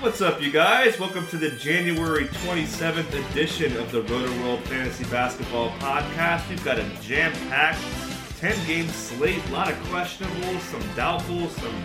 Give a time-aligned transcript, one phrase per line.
[0.00, 1.00] What's up, you guys?
[1.00, 6.46] Welcome to the January 27th edition of the Roto World Fantasy Basketball Podcast.
[6.50, 7.80] We've got a jam packed
[8.38, 11.82] 10 game slate, a lot of questionables, some doubtful, some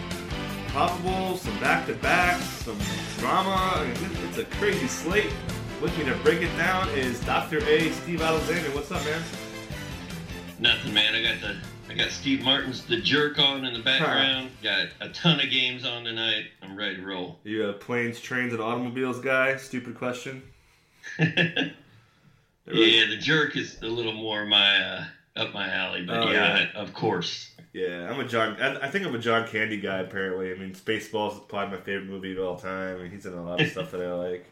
[0.67, 2.77] probable, some back to backs, some
[3.17, 3.89] drama.
[4.27, 5.31] It's a crazy slate.
[5.81, 7.59] With me to break it down is Dr.
[7.59, 7.91] A.
[7.91, 8.69] Steve Alexander.
[8.71, 9.21] What's up, man?
[10.59, 11.15] Nothing, man.
[11.15, 11.55] I got the
[11.91, 14.51] I got Steve Martin's The Jerk on in the background.
[14.63, 16.45] Got a ton of games on tonight.
[16.61, 17.37] I'm ready to roll.
[17.43, 19.57] You a planes, trains, and automobiles guy?
[19.57, 20.41] Stupid question.
[21.19, 21.73] yeah,
[22.65, 25.03] The Jerk is a little more my uh,
[25.35, 26.81] up my alley, but Oh, yeah, yeah.
[26.81, 27.51] of course.
[27.73, 28.55] Yeah, I'm a John.
[28.61, 29.99] I, I think I'm a John Candy guy.
[29.99, 32.99] Apparently, I mean, Spaceballs is probably my favorite movie of all time.
[32.99, 34.45] I mean, he's in a lot of stuff that I like.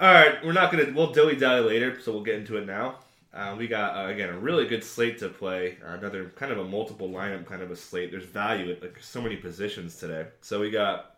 [0.00, 0.90] All right, we're not gonna.
[0.94, 2.96] We'll dilly dally later, so we'll get into it now.
[3.32, 5.78] Uh, we got uh, again a really good slate to play.
[5.86, 8.10] Uh, another kind of a multiple lineup kind of a slate.
[8.10, 10.26] There's value at like so many positions today.
[10.40, 11.16] So we got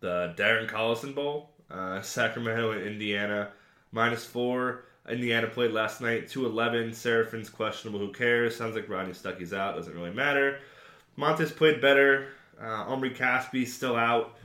[0.00, 3.50] the Darren Collison Bowl, uh, Sacramento and Indiana,
[3.92, 4.84] minus four.
[5.08, 6.92] Indiana played last night, 2-11.
[6.92, 8.00] Seraphin's questionable.
[8.00, 8.56] Who cares?
[8.56, 9.76] Sounds like Rodney Stuckey's out.
[9.76, 10.58] Doesn't really matter.
[11.14, 12.28] Montes played better.
[12.60, 14.36] Uh, Omri Caspi still out.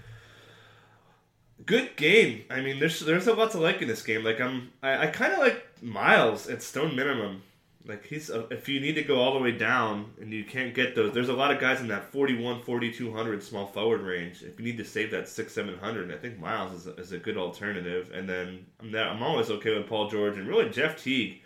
[1.66, 2.44] Good game.
[2.50, 4.24] I mean, there's there's a lot to like in this game.
[4.24, 7.44] Like I'm, I, I kind of like Miles at stone minimum.
[7.86, 10.74] Like he's uh, if you need to go all the way down and you can't
[10.74, 14.44] get those, there's a lot of guys in that 41, 4200 small forward range.
[14.44, 17.12] If you need to save that six, seven hundred, I think Miles is a, is
[17.12, 18.12] a good alternative.
[18.14, 21.42] And then I'm that, I'm always okay with Paul George and really Jeff Teague.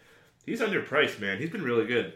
[0.45, 1.39] He's underpriced, man.
[1.39, 2.13] He's been really good.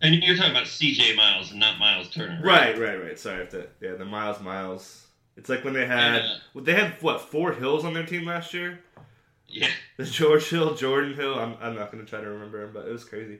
[0.00, 1.16] And you're talking about C.J.
[1.16, 3.18] Miles and not Miles Turner, Right, right, right.
[3.18, 3.66] Sorry, I have to.
[3.80, 5.07] Yeah, the Miles, Miles.
[5.38, 6.60] It's like when they had Yeah.
[6.62, 8.80] they had what four Hills on their team last year.
[9.46, 9.68] Yeah.
[9.96, 11.34] The George Hill, Jordan Hill.
[11.38, 13.38] I'm, I'm not going to try to remember him, but it was crazy.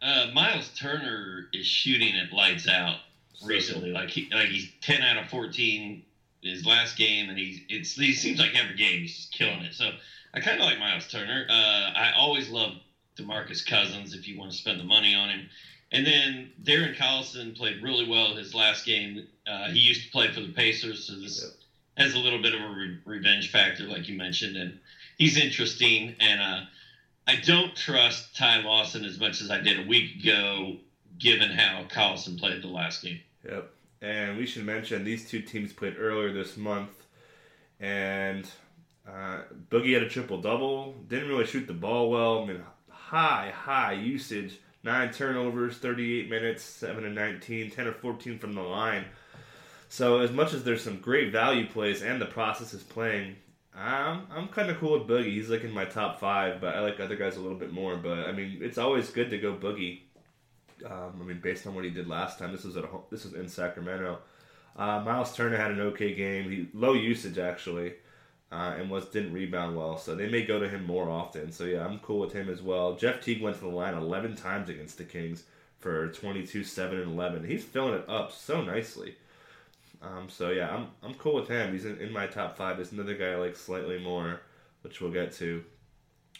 [0.00, 2.96] Uh, Miles Turner is shooting at lights out
[3.34, 3.90] So- recently.
[3.90, 6.04] Like he, like he's ten out of fourteen
[6.42, 9.74] his last game, and he's it's he seems like every game he's just killing it.
[9.74, 9.90] So
[10.34, 11.46] I kind of like Miles Turner.
[11.48, 12.72] Uh, I always love
[13.18, 15.48] Demarcus Cousins if you want to spend the money on him.
[15.94, 19.28] And then Darren Collison played really well his last game.
[19.46, 21.54] Uh, he used to play for the Pacers, so this
[21.96, 24.80] has a little bit of a re- revenge factor, like you mentioned, and
[25.18, 26.16] he's interesting.
[26.18, 26.60] And uh,
[27.28, 30.78] I don't trust Ty Lawson as much as I did a week ago,
[31.16, 33.20] given how Collison played the last game.
[33.48, 33.70] Yep.
[34.02, 36.90] And we should mention these two teams played earlier this month,
[37.78, 38.50] and
[39.08, 40.96] uh, Boogie had a triple double.
[41.06, 42.42] Didn't really shoot the ball well.
[42.42, 44.58] I mean, high, high usage.
[44.84, 49.06] Nine turnovers, 38 minutes, 7 and 19, 10 or 14 from the line.
[49.88, 53.36] So as much as there's some great value plays and the process is playing,
[53.74, 55.32] I'm, I'm kind of cool with Boogie.
[55.32, 57.96] He's like in my top five, but I like other guys a little bit more.
[57.96, 60.02] But I mean, it's always good to go Boogie.
[60.84, 63.24] Um, I mean, based on what he did last time, this was at home, this
[63.24, 64.18] was in Sacramento.
[64.76, 66.50] Uh, Miles Turner had an okay game.
[66.50, 67.94] He low usage actually,
[68.54, 69.98] uh, and was didn't rebound well.
[69.98, 71.50] So they may go to him more often.
[71.50, 72.94] So yeah, I'm cool with him as well.
[72.94, 75.42] Jeff Teague went to the line 11 times against the Kings
[75.80, 77.44] for 22, 7, and 11.
[77.44, 79.16] He's filling it up so nicely.
[80.00, 81.72] Um, so yeah, I'm I'm cool with him.
[81.72, 82.76] He's in, in my top five.
[82.76, 84.40] There's another guy I like slightly more,
[84.82, 85.64] which we'll get to.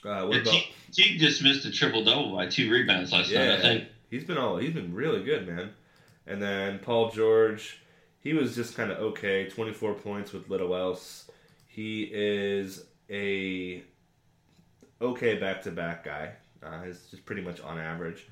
[0.05, 0.63] Uh, what Yeah, about?
[0.93, 3.85] Teague, just missed a triple double by two rebounds last night, I think.
[4.11, 5.71] He's been all he's been really good, man.
[6.27, 7.81] And then Paul George,
[8.21, 9.49] he was just kind of okay.
[9.49, 11.31] Twenty four points with little else.
[11.75, 13.83] He is a
[15.03, 16.31] okay back to back guy.
[16.62, 18.29] Uh, he's just pretty much on average.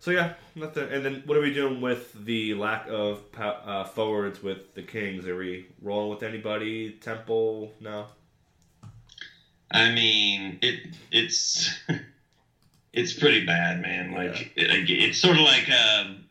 [0.00, 0.90] So yeah, nothing.
[0.90, 5.28] And then what are we doing with the lack of uh, forwards with the Kings?
[5.28, 6.98] Are we rolling with anybody?
[7.00, 7.72] Temple?
[7.78, 8.06] No.
[9.70, 11.70] I mean, it it's
[12.92, 14.10] it's pretty bad, man.
[14.10, 16.24] Like it, it's sort of like um,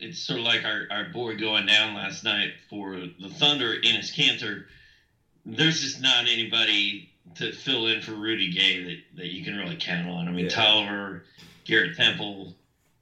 [0.00, 4.12] it's sort of like our, our boy going down last night for the Thunder, Enes
[4.12, 4.64] Kanter.
[5.44, 9.76] There's just not anybody to fill in for Rudy Gay that, that you can really
[9.76, 10.28] count on.
[10.28, 10.50] I mean, Yeah.
[10.50, 11.24] Tolliver,
[11.64, 12.54] Garrett Temple,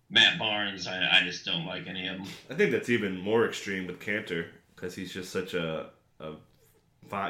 [0.09, 0.87] Matt Barnes.
[0.87, 2.27] I, I just don't like any of them.
[2.51, 5.91] I think that's even more extreme with Kanter because he's just such a,
[6.21, 6.33] a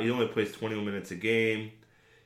[0.01, 1.73] he only plays 21 minutes a game.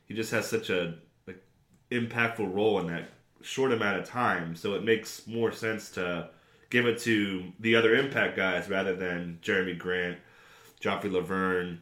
[0.07, 0.95] He just has such a
[1.27, 1.43] like,
[1.91, 3.11] impactful role in that
[3.43, 6.31] short amount of time, so it makes more sense to
[6.71, 10.19] give it to the other impact guys rather than Jerami Grant,
[10.81, 11.79] Joffrey Lauvergne,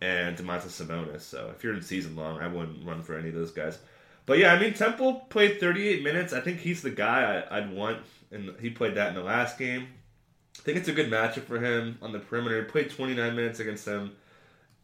[0.00, 1.22] and Domantas Sabonis.
[1.22, 3.78] So if you're in season long, I wouldn't run for any of those guys.
[4.26, 6.32] But yeah, I mean Temple played 38 minutes.
[6.32, 7.98] I think he's the guy I, would want,
[8.30, 9.86] and he played that in the last game.
[10.58, 12.64] I think it's a good matchup for him on the perimeter.
[12.64, 14.16] He played 29 minutes against them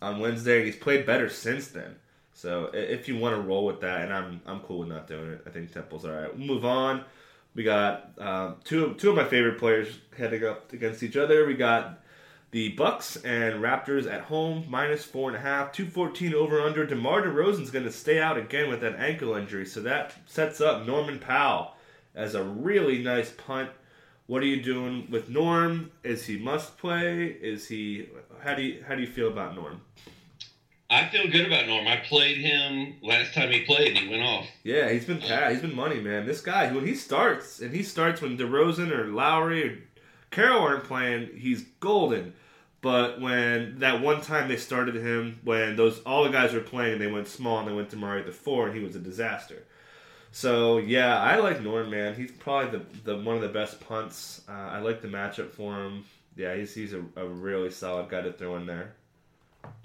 [0.00, 0.64] on Wednesday.
[0.64, 1.97] He's played better since then.
[2.35, 5.32] So if you want to roll with that, and I'm I'm cool with not doing
[5.32, 5.43] it.
[5.47, 6.37] I think Temple's all right.
[6.37, 7.05] We'll move on.
[7.55, 11.47] We got um, two two of my favorite players heading up against each other.
[11.47, 12.01] We got
[12.52, 16.87] the Bucks and Raptors at home, minus four and a half, two fourteen over under.
[16.87, 20.87] DeMar DeRozan's going to stay out again with that ankle injury, so that sets up
[20.87, 21.75] Norman Powell
[22.14, 23.70] as a really nice punt.
[24.26, 25.90] What are you doing with Norm?
[26.04, 27.25] Is he must play?
[27.25, 28.08] Is he?
[28.43, 29.81] How do you how do you feel about Norm?
[30.90, 31.88] I feel good about Norm.
[31.88, 34.46] I played him last time he played, and he went off.
[34.62, 36.26] Yeah, he's been he's been money, man.
[36.26, 39.78] This guy when he starts, and he starts when DeRozan or Lowry or
[40.31, 42.34] Carroll aren't playing, he's golden.
[42.82, 46.99] But when that one time they started him, when those all the guys were playing,
[46.99, 48.99] they went small and they went to Murray at the four, and he was a
[48.99, 49.62] disaster.
[50.32, 52.17] So yeah, I like Norm, man.
[52.17, 54.43] He's probably the, the one of the best punts.
[54.49, 56.05] Uh, I like the matchup for him.
[56.37, 58.94] Yeah, he's he's a, a really solid guy to throw in there.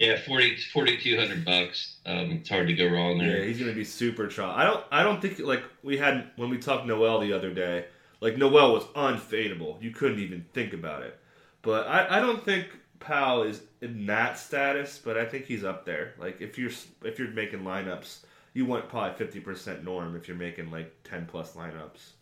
[0.00, 1.98] Yeah, 40, 4,200 bucks.
[2.04, 3.38] Um, it's hard to go wrong there.
[3.38, 4.52] Yeah, he's gonna be super try.
[4.52, 7.84] I don't, I don't think like we had when we talked Noel the other day.
[8.20, 9.80] Like Noel was unfadable.
[9.80, 11.16] You couldn't even think about it.
[11.62, 12.66] But I, I don't think
[13.00, 15.00] Powell is in that status.
[15.02, 16.14] But I think he's up there.
[16.18, 16.72] Like if you're
[17.04, 18.20] if you're making lineups,
[18.54, 22.12] you want probably fifty percent norm if you're making like ten plus lineups.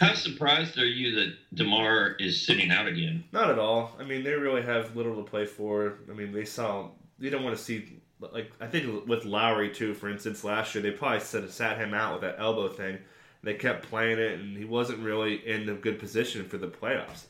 [0.00, 3.24] How surprised are you that Demar is sitting out again?
[3.32, 3.94] Not at all.
[4.00, 5.98] I mean, they really have little to play for.
[6.10, 6.88] I mean, they saw
[7.18, 8.00] they don't want to see
[8.32, 9.94] like I think with Lowry too.
[9.94, 12.98] For instance, last year they probably sat, sat him out with that elbow thing.
[13.42, 17.24] They kept playing it, and he wasn't really in a good position for the playoffs.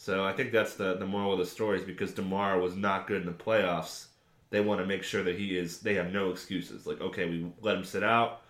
[0.00, 3.06] So I think that's the the moral of the story is because Demar was not
[3.06, 4.06] good in the playoffs.
[4.48, 5.80] They want to make sure that he is.
[5.80, 6.86] They have no excuses.
[6.86, 8.40] Like, okay, we let him sit out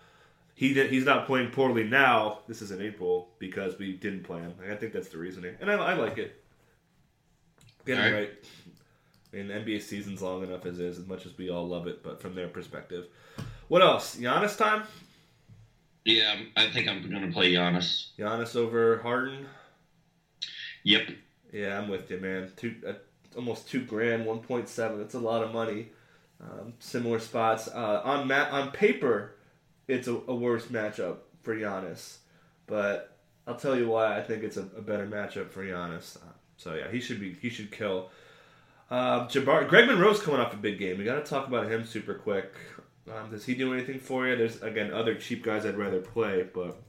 [0.61, 2.39] he did, he's not playing poorly now.
[2.47, 4.53] This is in April because we didn't play him.
[4.69, 6.43] I think that's the reasoning, and I, I like it.
[7.83, 8.13] Get it right.
[8.13, 8.29] right.
[9.33, 11.87] I mean, the NBA season's long enough as is, as much as we all love
[11.87, 13.07] it, but from their perspective.
[13.69, 14.17] What else?
[14.17, 14.83] Giannis time?
[16.05, 18.09] Yeah, I think I'm going to play Giannis.
[18.19, 19.47] Giannis over Harden?
[20.83, 21.09] Yep.
[21.51, 22.51] Yeah, I'm with you, man.
[22.55, 22.93] Two, uh,
[23.35, 24.99] almost two grand, one point seven.
[24.99, 25.89] That's a lot of money.
[26.41, 29.35] Um, similar spots uh, on ma- on paper
[29.91, 32.17] it's a, a worse matchup for Giannis.
[32.67, 36.17] But I'll tell you why I think it's a, a better matchup for Giannis.
[36.17, 38.09] Uh, so yeah, he should be he should kill.
[38.89, 40.97] Uh, Jabbar, Greg Monroe's coming off a big game.
[40.97, 42.53] We got to talk about him super quick.
[43.09, 44.35] Um, does he do anything for you?
[44.35, 46.81] There's again other cheap guys I'd rather play, but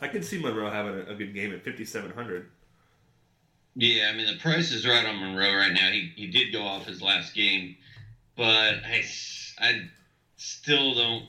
[0.00, 2.50] I can see Monroe having a, a good game at 5700.
[3.76, 5.90] Yeah, I mean the price is right on Monroe right now.
[5.90, 7.76] He he did go off his last game,
[8.36, 9.04] but I
[9.58, 9.88] I
[10.36, 11.24] still don't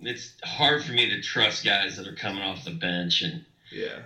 [0.00, 4.00] it's hard for me to trust guys that are coming off the bench and yeah.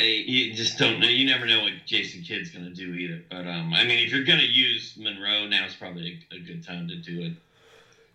[0.00, 1.08] you just don't know.
[1.08, 3.22] You never know what Jason Kidd's going to do either.
[3.30, 6.40] But um, I mean, if you're going to use Monroe, now is probably a, a,
[6.40, 7.32] good time to do it.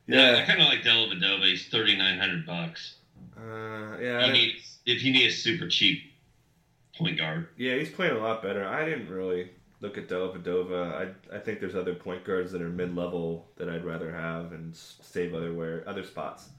[0.06, 1.46] Yeah, I kind of like Dellavedova.
[1.46, 2.96] He's thirty nine hundred bucks.
[3.38, 4.26] Uh, yeah.
[4.28, 4.56] You need,
[4.86, 6.13] if you need a super cheap
[6.98, 7.48] point guard.
[7.58, 8.66] Yeah, he's playing a lot better.
[8.66, 9.52] I didn't really
[9.82, 10.94] look at Dellavedova.
[10.94, 14.52] I I think there's other point guards that are mid level that I'd rather have
[14.52, 16.50] and save other where other spots.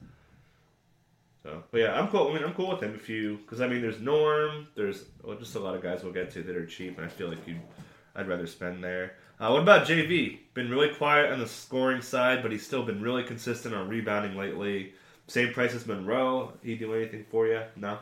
[1.43, 2.29] So, but yeah, I'm cool.
[2.29, 4.67] I mean, I'm cool with him if you because I mean, there's Norm.
[4.75, 7.09] There's well, just a lot of guys we'll get to that are cheap, and I
[7.09, 7.59] feel like you,
[8.15, 9.15] I'd rather spend there.
[9.39, 10.39] Uh, what about JV?
[10.53, 14.37] Been really quiet on the scoring side, but he's still been really consistent on rebounding
[14.37, 14.93] lately.
[15.27, 16.53] Same price as Monroe.
[16.63, 17.61] He do anything for you?
[17.75, 17.99] No.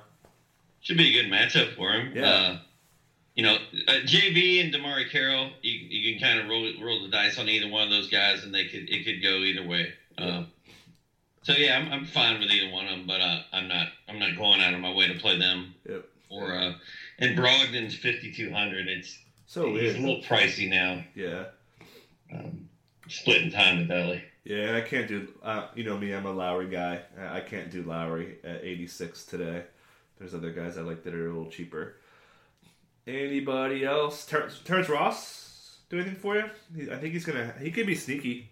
[0.83, 2.13] Should be a good matchup for him.
[2.15, 2.29] Yeah.
[2.29, 2.57] Uh,
[3.35, 3.55] you know,
[3.87, 7.49] uh, JV and DeMarre Carroll, you, you can kind of roll roll the dice on
[7.49, 9.93] either one of those guys, and they could it could go either way.
[10.17, 10.43] Uh,
[11.41, 14.19] so yeah, I'm, I'm fine with either one of them, but uh, I'm not I'm
[14.19, 15.73] not going out of my way to play them.
[15.89, 16.05] Yep.
[16.29, 16.73] Or uh,
[17.19, 18.87] and Brogdon's 5200.
[18.87, 21.03] It's so he's a little pricey now.
[21.15, 21.45] Yeah.
[22.33, 22.69] Um,
[23.07, 24.23] splitting time with Ellie.
[24.43, 25.27] Yeah, I can't do.
[25.41, 27.01] Uh, you know me, I'm a Lowry guy.
[27.17, 29.63] I can't do Lowry at 86 today.
[30.23, 31.97] There's other guys I like that are a little cheaper.
[33.05, 34.25] Anybody else?
[34.25, 36.89] Ter- Terrence Ross do anything for you?
[36.89, 37.53] I think he's gonna.
[37.59, 38.49] He could be sneaky.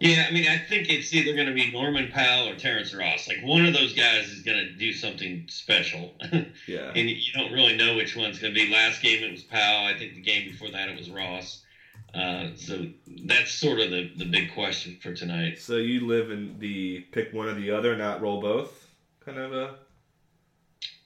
[0.00, 3.28] Yeah, I mean, I think it's either going to be Norman Powell or Terrence Ross.
[3.28, 6.14] Like one of those guys is going to do something special.
[6.66, 6.92] yeah.
[6.94, 8.72] and you don't really know which one's going to be.
[8.72, 9.86] Last game it was Powell.
[9.86, 11.62] I think the game before that it was Ross.
[12.14, 12.86] Uh, so
[13.24, 15.58] that's sort of the, the big question for tonight.
[15.58, 18.88] So you live in the pick one or the other, not roll both
[19.28, 19.74] kind of a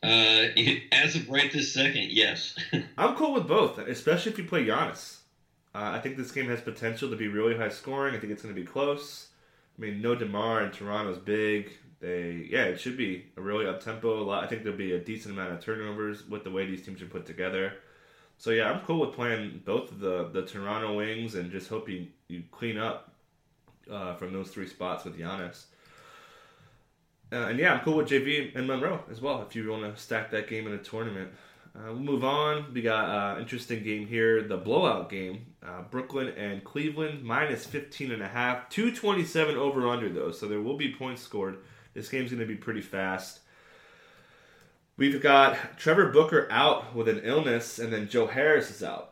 [0.02, 0.48] uh,
[0.92, 2.56] as of right this second, yes.
[2.98, 5.18] I'm cool with both, especially if you play Giannis.
[5.74, 8.14] Uh, I think this game has potential to be really high scoring.
[8.14, 9.28] I think it's going to be close.
[9.78, 11.70] I mean, no Demar and Toronto's big.
[12.00, 14.20] They yeah, it should be a really up tempo.
[14.20, 14.44] A lot.
[14.44, 17.06] I think there'll be a decent amount of turnovers with the way these teams are
[17.06, 17.74] put together.
[18.38, 21.88] So yeah, I'm cool with playing both of the the Toronto wings and just hope
[21.88, 23.14] you you clean up
[23.90, 25.66] uh, from those three spots with Giannis.
[27.32, 29.42] Uh, and yeah, I'm cool with JV and Monroe as well.
[29.42, 31.30] If you want to stack that game in a tournament,
[31.74, 32.74] uh, we'll move on.
[32.74, 35.46] We got an uh, interesting game here, the blowout game.
[35.66, 40.60] Uh, Brooklyn and Cleveland minus 15 and a half, 227 over under though, so there
[40.60, 41.58] will be points scored.
[41.94, 43.40] This game's going to be pretty fast.
[44.98, 49.11] We've got Trevor Booker out with an illness, and then Joe Harris is out.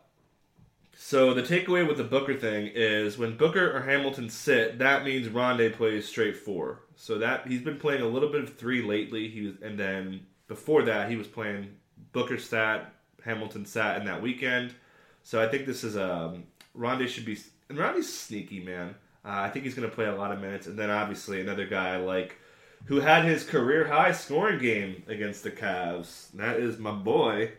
[1.03, 5.27] So the takeaway with the Booker thing is when Booker or Hamilton sit, that means
[5.27, 6.83] Rondae plays straight four.
[6.95, 9.27] So that he's been playing a little bit of three lately.
[9.27, 11.75] He was, and then before that he was playing
[12.13, 12.93] Booker sat,
[13.25, 14.75] Hamilton sat in that weekend.
[15.23, 16.43] So I think this is um
[16.77, 18.93] Rondae should be and Rondae's sneaky man.
[19.25, 21.65] Uh, I think he's going to play a lot of minutes, and then obviously another
[21.65, 22.37] guy like
[22.85, 26.31] who had his career high scoring game against the Cavs.
[26.33, 27.53] That is my boy,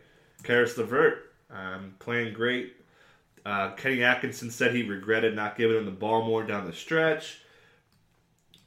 [0.44, 2.76] Caris LeVert, um, playing great.
[3.44, 7.40] Uh, Kenny Atkinson said he regretted not giving him the ball more down the stretch.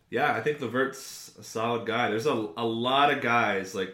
[0.10, 2.10] Yeah, I think LeVert's a solid guy.
[2.10, 3.94] There's a, a lot of guys like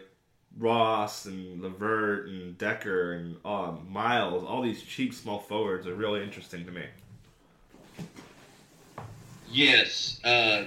[0.58, 6.22] Ross and LeVert and Dekker and uh, Miles, all these cheap small forwards are really
[6.22, 6.84] interesting to me.
[9.50, 10.64] Yes, uh,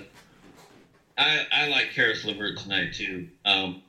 [1.17, 3.27] I, I like Caris LeVert tonight too.
[3.43, 3.81] Um,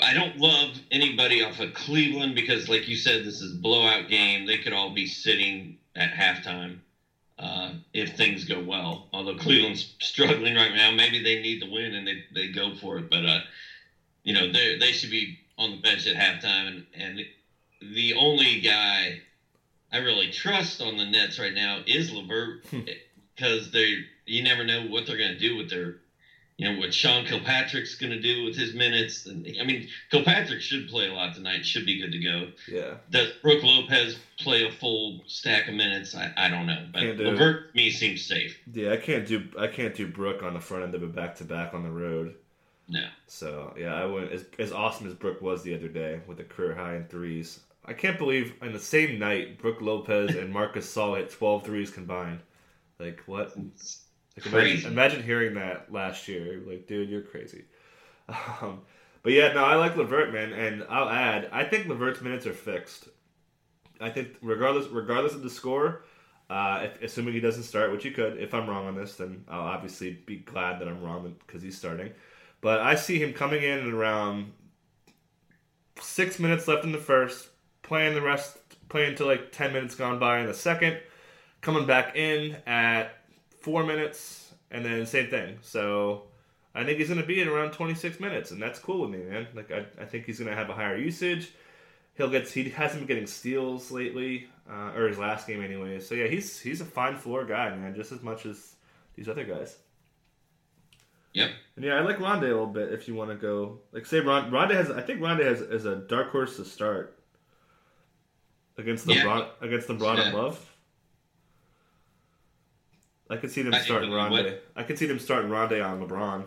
[0.00, 4.08] I don't love anybody off of Cleveland because, like you said, this is a blowout
[4.08, 4.46] game.
[4.46, 6.78] They could all be sitting at halftime
[7.38, 9.08] uh, if things go well.
[9.12, 12.98] Although Cleveland's struggling right now, maybe they need the win and they, they go for
[12.98, 13.10] it.
[13.10, 13.40] But uh,
[14.24, 16.66] you know, they they should be on the bench at halftime.
[16.68, 17.20] And, and
[17.94, 19.20] the only guy
[19.90, 22.64] I really trust on the Nets right now is LeVert
[23.36, 25.96] because they you never know what they're going to do with their
[26.58, 29.26] you know what Sean Kilpatrick's going to do with his minutes.
[29.26, 31.64] And I mean, Kilpatrick should play a lot tonight.
[31.64, 32.48] Should be good to go.
[32.68, 32.94] Yeah.
[33.10, 36.14] Does Brook Lopez play a full stack of minutes?
[36.14, 38.58] I, I don't know, but LeVert me seems safe.
[38.72, 41.36] Yeah, I can't do I can't do Brook on the front end of a back
[41.36, 42.34] to back on the road.
[42.88, 43.06] No.
[43.26, 46.44] So yeah, I went as as awesome as Brook was the other day with a
[46.44, 47.60] career high in threes.
[47.84, 51.90] I can't believe in the same night Brook Lopez and Marcus Gasol hit 12 threes
[51.90, 52.40] combined.
[52.98, 53.56] Like what?
[54.36, 56.62] Like imagine, imagine, hearing that last year.
[56.66, 57.64] Like, dude, you're crazy.
[58.62, 58.82] Um,
[59.22, 62.52] but yeah, no, I like LeVert, man, and I'll add, I think LeVert's minutes are
[62.52, 63.08] fixed.
[64.00, 66.04] I think regardless regardless of the score,
[66.50, 69.44] uh, if, assuming he doesn't start, which he could, if I'm wrong on this, then
[69.48, 72.10] I'll obviously be glad that I'm wrong because he's starting.
[72.60, 74.52] But I see him coming in at around
[76.00, 77.48] six minutes left in the first,
[77.82, 78.58] playing the rest,
[78.88, 80.98] playing until like ten minutes gone by in the second,
[81.60, 83.21] coming back in at
[83.62, 85.58] four minutes, and then same thing.
[85.62, 86.24] So
[86.74, 89.24] I think he's going to be at around 26 minutes, and that's cool with me,
[89.24, 89.46] man.
[89.54, 91.52] Like I, I think he's going to have a higher usage.
[92.14, 95.98] He'll get he hasn't been getting steals lately, uh, or his last game anyway.
[96.00, 98.74] So yeah, he's he's a fine floor guy, man, just as much as
[99.14, 99.76] these other guys.
[101.34, 101.50] Yep.
[101.76, 102.92] And yeah, I like Rondae a little bit.
[102.92, 105.86] If you want to go, like say Ron, Rondae has, I think Rondae has is
[105.86, 107.18] a dark horse to start
[108.76, 109.46] against the yeah.
[109.60, 110.32] against the Broad yeah.
[110.32, 110.71] Love.
[113.32, 114.58] I could see them starting Rondae.
[114.76, 116.44] I could see them starting Rondae on LeBron.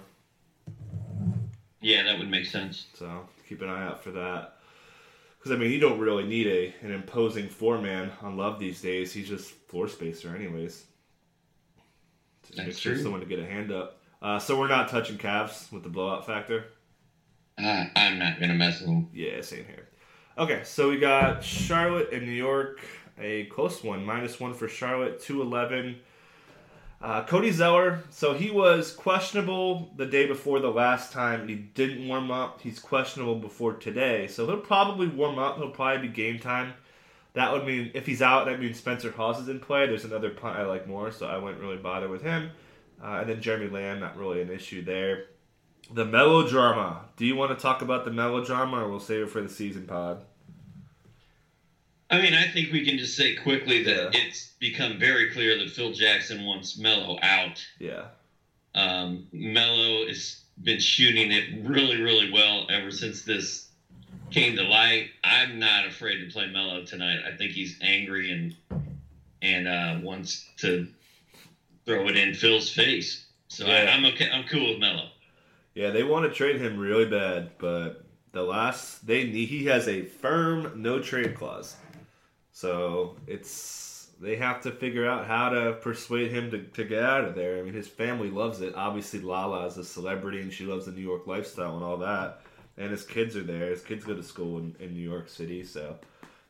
[1.81, 2.85] Yeah, that would make sense.
[2.93, 4.57] So keep an eye out for that.
[5.37, 8.81] Because I mean, you don't really need a an imposing four man on Love these
[8.81, 9.11] days.
[9.11, 10.85] He's just floor spacer, anyways.
[12.43, 13.01] Just That's make sure true.
[13.01, 13.99] someone to get a hand up.
[14.21, 16.65] Uh, so we're not touching Cavs with the blowout factor.
[17.57, 19.09] Uh, I'm not gonna mess with them.
[19.11, 19.87] Yeah, same here.
[20.37, 22.81] Okay, so we got Charlotte and New York,
[23.17, 25.95] a close one, minus one for Charlotte, two eleven.
[27.05, 31.47] Uh, Cody Zeller, so he was questionable the day before the last time.
[31.47, 32.61] He didn't warm up.
[32.61, 35.57] He's questionable before today, so he'll probably warm up.
[35.57, 36.73] He'll probably be game time.
[37.33, 39.85] That would mean if he's out, that means Spencer Hawes is in play.
[39.85, 42.49] There's another punt I like more, so I wouldn't really bother with him.
[42.99, 45.25] Uh, and then Jeremy Lamb, not really an issue there.
[45.93, 47.05] The melodrama.
[47.17, 49.85] Do you want to talk about the melodrama, or we'll save it for the season
[49.85, 50.25] pod?
[52.15, 54.21] I mean, I think we can just say quickly that yeah.
[54.21, 57.65] it's become very clear that Phil Jackson wants Melo out.
[57.77, 58.05] Yeah.
[58.73, 63.67] Um, Melo has been shooting it really, really well ever since this
[64.31, 65.09] came to light.
[65.25, 67.19] I'm not afraid to play Melo tonight.
[67.27, 68.55] I think he's angry and
[69.41, 70.87] and uh, wants to
[71.85, 73.25] throw it in Phil's face.
[73.49, 73.73] So yeah.
[73.73, 74.29] I, am okay.
[74.31, 75.09] I'm cool with Melo.
[75.73, 80.03] Yeah, they want to trade him really bad, but the last they he has a
[80.03, 81.75] firm no trade clause.
[82.55, 87.25] So it's they have to figure out how to persuade him to, to get out
[87.25, 87.59] of there.
[87.59, 88.73] I mean, his family loves it.
[88.75, 92.39] Obviously, Lala is a celebrity and she loves the New York lifestyle and all that.
[92.77, 93.71] And his kids are there.
[93.71, 95.97] His kids go to school in, in New York City, so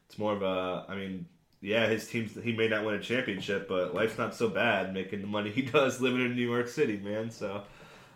[0.08, 0.86] it's more of a.
[0.88, 1.26] I mean,
[1.60, 5.22] yeah, his team's he may not win a championship, but life's not so bad making
[5.22, 7.32] the money he does living in New York City, man.
[7.32, 7.64] So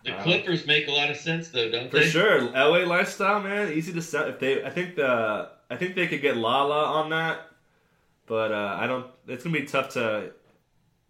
[0.04, 2.04] the uh, Clippers make a lot of sense though, don't for they?
[2.04, 4.28] For sure, LA lifestyle, man, easy to sell.
[4.28, 7.49] If they, I think the, I think they could get Lala on that,
[8.30, 9.06] but uh, I don't.
[9.26, 10.30] It's gonna be tough to.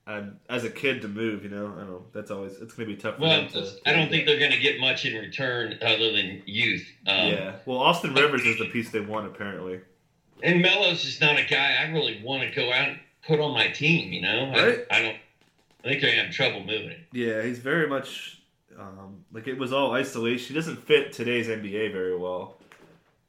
[0.07, 2.05] Uh, as a kid to move, you know, I don't know.
[2.13, 3.17] That's always it's going to be tough.
[3.17, 6.43] For well, to, I don't think they're going to get much in return other than
[6.47, 6.85] youth.
[7.07, 7.57] Um, yeah.
[7.65, 9.81] Well, Austin Rivers is the piece they want apparently.
[10.43, 13.53] And Melo's just not a guy I really want to go out and put on
[13.53, 14.13] my team.
[14.13, 14.87] You know, right?
[14.91, 15.17] I, I don't.
[15.85, 16.97] I think they're having trouble moving.
[17.13, 18.41] Yeah, he's very much
[18.77, 20.49] um, like it was all isolation.
[20.49, 22.57] He doesn't fit today's NBA very well.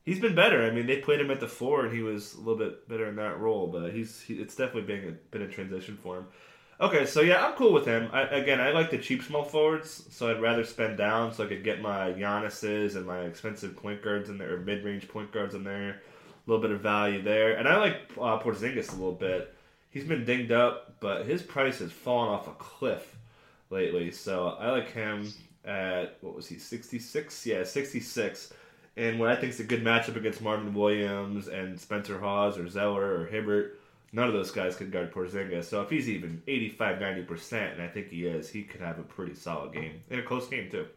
[0.04, 0.64] He's been better.
[0.64, 3.08] I mean, they played him at the four, and he was a little bit better
[3.08, 3.68] in that role.
[3.68, 6.26] But he's he, it's definitely been a, been a transition for him.
[6.80, 8.10] Okay, so yeah, I'm cool with him.
[8.12, 11.48] I, again, I like the cheap small forwards, so I'd rather spend down so I
[11.48, 15.32] could get my Giannis's and my expensive point guards in there, or mid range point
[15.32, 15.90] guards in there.
[15.92, 19.54] A little bit of value there, and I like uh, Porzingis a little bit.
[19.92, 23.16] He's been dinged up, but his price has fallen off a cliff
[23.70, 24.10] lately.
[24.10, 25.32] So I like him
[25.64, 27.46] at what was he, sixty six?
[27.46, 28.52] Yeah, sixty six.
[28.98, 32.68] And what I think is a good matchup against Marvin Williams and Spencer Hawes or
[32.68, 33.80] Zeller or Hibbert,
[34.12, 35.64] none of those guys could guard Porzingis.
[35.64, 39.04] So if he's even 85, 90%, and I think he is, he could have a
[39.04, 40.02] pretty solid game.
[40.10, 40.88] In a close game, too.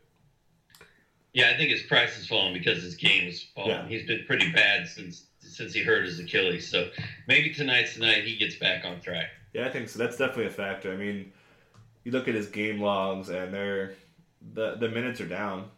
[1.34, 3.70] Yeah, I think his price has fallen because his game has fallen.
[3.70, 3.88] Yeah.
[3.88, 6.66] He's been pretty bad since since he hurt his Achilles.
[6.68, 6.90] So
[7.28, 9.30] maybe tonight's tonight he gets back on track.
[9.52, 9.98] Yeah, I think so.
[9.98, 10.92] That's definitely a factor.
[10.92, 11.32] I mean,
[12.04, 13.94] you look at his game logs and they're
[14.54, 15.70] the the minutes are down.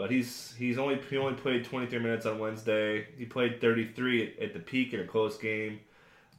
[0.00, 3.06] But he's he's only he only played 23 minutes on Wednesday.
[3.18, 5.80] He played 33 at, at the peak in a close game.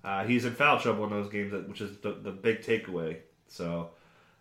[0.03, 3.18] Uh, he's in foul trouble in those games, which is the, the big takeaway.
[3.48, 3.91] So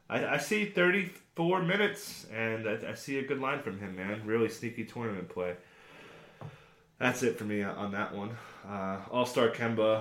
[0.09, 4.23] I, I see 34 minutes, and I, I, see a good line from him, man.
[4.25, 5.55] Really sneaky tournament play.
[6.99, 8.31] That's it for me on that one.
[8.67, 10.01] Uh, All Star Kemba,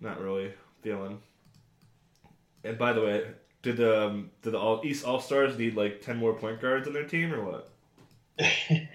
[0.00, 1.20] not really feeling.
[2.64, 3.24] And by the way,
[3.62, 6.88] did the um, did the all East All Stars need like ten more point guards
[6.88, 7.70] on their team or what?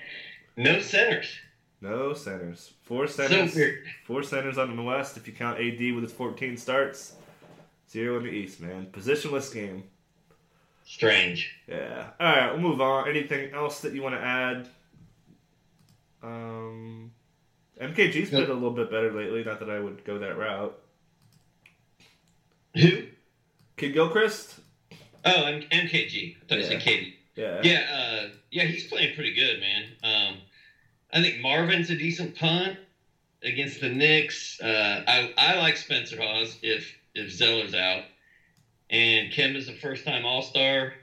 [0.57, 1.37] no centers.
[1.81, 2.73] No centers.
[2.83, 3.53] Four centers.
[3.53, 3.67] So
[4.05, 5.17] four centers on the West.
[5.17, 7.15] If you count AD with his 14 starts,
[7.89, 8.87] zero in the East, man.
[8.91, 9.83] Positionless game.
[10.85, 11.55] Strange.
[11.67, 12.09] Yeah.
[12.19, 13.07] All right, we'll move on.
[13.09, 14.67] Anything else that you want to add?
[16.21, 17.11] Um,
[17.81, 19.43] MKG's been a little bit better lately.
[19.43, 20.77] Not that I would go that route.
[22.75, 23.03] Who?
[23.77, 24.59] Kidd-Gilchrist.
[25.25, 26.35] Oh, M- MKG.
[26.35, 26.55] I thought yeah.
[26.57, 27.15] you said Katie.
[27.35, 27.61] Yeah.
[27.63, 27.81] Yeah.
[27.93, 28.63] Uh, yeah.
[28.63, 29.83] He's playing pretty good, man.
[30.03, 30.37] Um,
[31.11, 32.77] I think Marvin's a decent punt
[33.43, 34.59] against the Knicks.
[34.61, 38.03] Uh, I I like Spencer Hawes if if Zeller's out,
[38.89, 40.93] and Kemba's a first time All Star.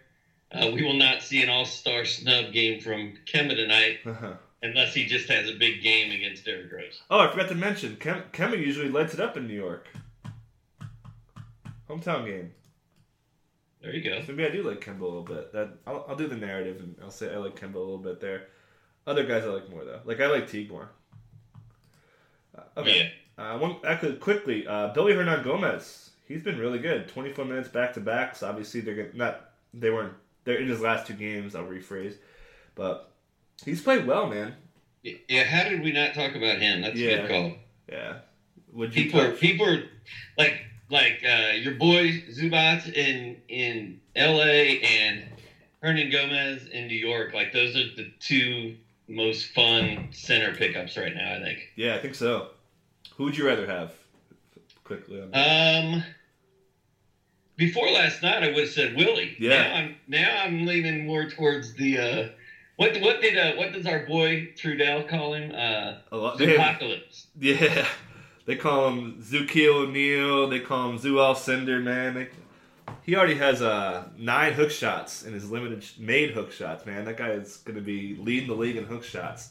[0.53, 3.99] Uh, we will not see an All Star snub game from Kemba tonight.
[4.05, 4.33] Uh-huh.
[4.63, 7.01] Unless he just has a big game against Derrick Rose.
[7.09, 9.89] Oh, I forgot to mention, Kem- Kemba usually lights it up in New York.
[11.89, 12.53] Hometown game.
[13.83, 14.23] There you go.
[14.29, 15.53] Maybe I do like Kemba a little bit.
[15.53, 18.21] That I'll, I'll do the narrative and I'll say I like Kemba a little bit
[18.21, 18.49] there.
[19.07, 20.01] Other guys I like more though.
[20.05, 20.91] Like I like Teague more.
[22.57, 23.13] Uh, okay.
[23.39, 23.55] Yeah.
[23.55, 26.11] Uh, one actually quickly, uh, Billy Hernangomez.
[26.29, 27.09] He's been really good.
[27.09, 28.37] Twenty four minutes back to back.
[28.37, 30.15] So obviously they're gonna, not they weren't
[30.45, 31.55] they're in his last two games.
[31.55, 32.17] I'll rephrase,
[32.75, 33.11] but
[33.65, 34.57] he's played well, man.
[35.03, 35.45] Yeah.
[35.45, 36.83] How did we not talk about him?
[36.83, 37.11] That's yeah.
[37.11, 37.53] a good call.
[37.89, 38.19] Yeah.
[38.73, 39.31] Would you people touch?
[39.31, 39.83] are people are
[40.37, 44.81] like like uh, your boy Zubac in in L.A.
[44.81, 45.25] and
[45.83, 47.33] Hernangomez in New York.
[47.33, 48.77] Like those are the two
[49.09, 51.37] most fun center pickups right now.
[51.37, 51.59] I think.
[51.77, 52.49] Yeah, I think so.
[53.17, 53.95] Who would you rather have?
[54.85, 55.21] Quickly.
[55.33, 56.03] um.
[57.57, 59.37] Before last night, I would have said Willie.
[59.39, 59.51] Yeah.
[59.63, 61.99] Now I'm now I'm leaning more towards the.
[61.99, 62.29] Uh,
[62.77, 65.53] what what did uh, what does our boy Trudell call him?
[65.55, 67.27] Uh, Apocalypse.
[67.39, 67.87] Yeah.
[68.47, 70.49] They call him Zukiel O'Neal.
[70.49, 72.15] They call him Zu Alcindor, man.
[72.15, 72.29] They,
[73.03, 77.05] he already has uh, nine hook shots in his limited made hook shots, man.
[77.05, 79.51] That guy is going to be leading the league in hook shots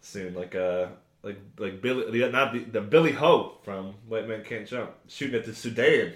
[0.00, 0.34] soon.
[0.34, 0.86] Like uh,
[1.22, 5.44] like like Billy, not the, the Billy Ho from White Man Can't Jump, shooting at
[5.44, 6.12] the Sudan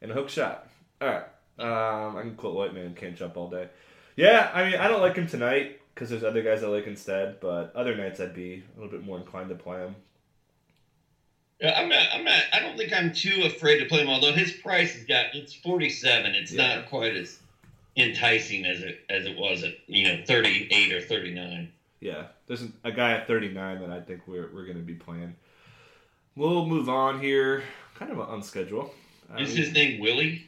[0.00, 0.68] in a hook shot.
[1.00, 1.24] All right,
[1.58, 3.68] um, I can quote White Man Can't Jump all day.
[4.16, 7.40] Yeah, I mean I don't like him tonight because there's other guys I like instead,
[7.40, 9.94] but other nights I'd be a little bit more inclined to play him.
[11.62, 12.02] I'm not.
[12.12, 12.42] I'm not.
[12.52, 14.08] I don't think I'm too afraid to play him.
[14.08, 16.34] Although his price has got it's 47.
[16.34, 16.76] It's yeah.
[16.76, 17.38] not quite as
[17.96, 21.72] enticing as it as it was at you know 38 or 39.
[22.00, 25.34] Yeah, there's a guy at 39 that I think we're we're going to be playing.
[26.36, 27.62] We'll move on here,
[27.94, 28.92] kind of on schedule.
[29.38, 30.46] Is his name Willie?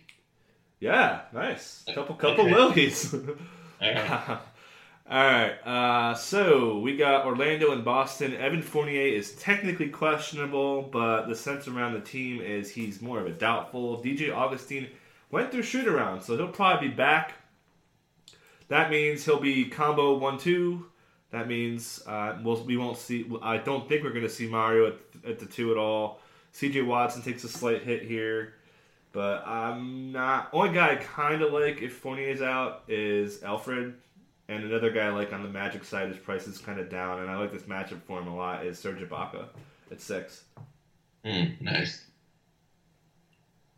[0.80, 1.84] Yeah, nice.
[1.88, 2.52] Uh, couple couple Okay.
[2.52, 3.14] Willies.
[3.14, 3.20] All
[3.80, 4.38] right.
[5.08, 5.52] All right.
[5.64, 8.34] Uh, so we got Orlando and Boston.
[8.34, 13.26] Evan Fournier is technically questionable, but the sense around the team is he's more of
[13.26, 14.02] a doubtful.
[14.02, 14.88] DJ Augustin
[15.30, 17.34] went through shoot around, so he'll probably be back.
[18.66, 20.86] That means he'll be combo one two.
[21.30, 23.30] That means uh, we'll, we won't see.
[23.42, 26.20] I don't think we're going to see Mario at, at the two at all.
[26.52, 28.54] CJ Watson takes a slight hit here.
[29.12, 30.50] But I'm not.
[30.52, 33.94] Only guy I kind of like if Fournier's out is Elfrid,
[34.48, 37.30] and another guy like on the Magic side, his price is kind of down, and
[37.30, 38.64] I like this matchup for him a lot.
[38.64, 39.46] Is Serge Ibaka
[39.90, 40.44] at six.
[41.24, 42.04] Hmm, nice.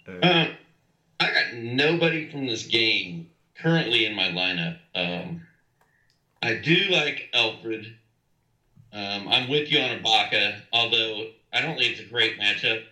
[0.07, 0.49] Uh, Um,
[1.21, 4.79] I got nobody from this game currently in my lineup.
[4.95, 5.43] Um,
[6.43, 7.93] I do like Elfrid.
[8.93, 12.85] Um, I'm with you on Ibaka, although I don't think it's a great matchup.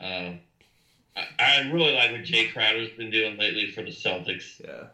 [0.00, 0.40] Um,
[1.16, 4.88] I, I really like what Jae Crowder's been doing lately for the Celtics, yeah.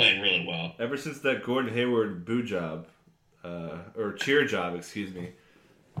[0.00, 0.74] Playing really well.
[0.78, 2.86] Ever since that Gordon Hayward boo job,
[3.44, 5.30] uh, or cheer job, excuse me,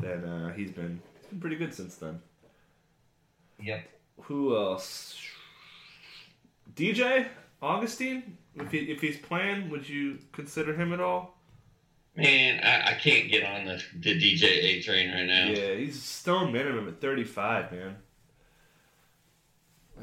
[0.00, 2.20] then uh, he's been he's been pretty good since then.
[3.62, 3.88] Yep.
[4.22, 5.16] Who else?
[6.74, 7.26] DJ
[7.62, 8.36] Augustin.
[8.54, 11.38] If he, if he's playing, would you consider him at all?
[12.16, 15.46] Man, I, I can't get on the, the DJ A train right now.
[15.48, 17.96] Yeah, he's stone minimum at 35, man.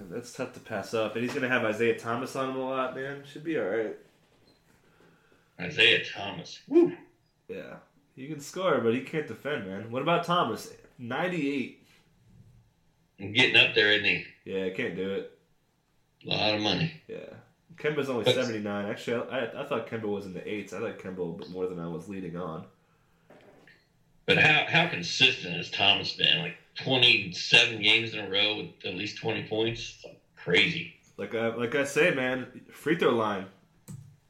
[0.09, 1.15] That's tough to pass up.
[1.15, 3.23] And he's going to have Isaiah Thomas on him a lot, man.
[3.31, 3.95] Should be all right.
[5.59, 6.59] Isaiah Thomas.
[6.67, 6.93] Woo.
[7.47, 7.75] Yeah.
[8.15, 9.91] He can score, but he can't defend, man.
[9.91, 10.71] What about Thomas?
[10.99, 11.83] 98.
[13.19, 14.25] Getting up there, isn't he?
[14.45, 15.37] Yeah, can't do it.
[16.25, 16.93] A lot of money.
[17.07, 17.33] Yeah.
[17.75, 18.85] Kemba's only But- 79.
[18.89, 20.73] Actually, I, I thought Kemba was in the eights.
[20.73, 22.65] I like Kemba a bit more than I was leading on.
[24.25, 26.39] But how how consistent has Thomas been?
[26.39, 29.95] Like twenty seven games in a row with at least twenty points.
[29.95, 30.95] It's like crazy.
[31.17, 33.45] Like I, like I say, man, free throw line.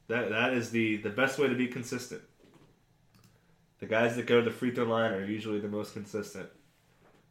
[0.08, 2.22] That that is the the best way to be consistent.
[3.80, 6.48] The guys that go to the free throw line are usually the most consistent.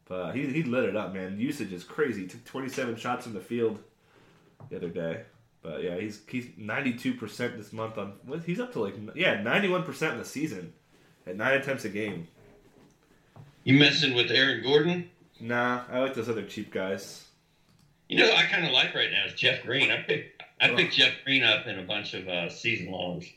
[0.06, 1.40] But he he lit it up, man.
[1.40, 2.28] Usage is crazy.
[2.28, 3.80] Took 27 shots from the field
[4.70, 5.24] the other day.
[5.62, 8.14] But yeah, he's he's 92 percent this month on.
[8.46, 10.74] He's up to like yeah 91 percent in the season
[11.26, 12.28] at nine attempts a game.
[13.68, 15.10] You messing with Aaron Gordon?
[15.42, 17.26] Nah, I like those other cheap guys.
[18.08, 19.92] You know, I kind of like right now is Jeff Green.
[19.92, 20.76] I picked I Oh.
[20.78, 23.30] picked Jeff Green up in a bunch of uh, season longs,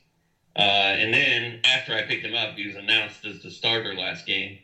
[0.55, 4.25] uh, and then after I picked him up, he was announced as the starter last
[4.25, 4.61] game.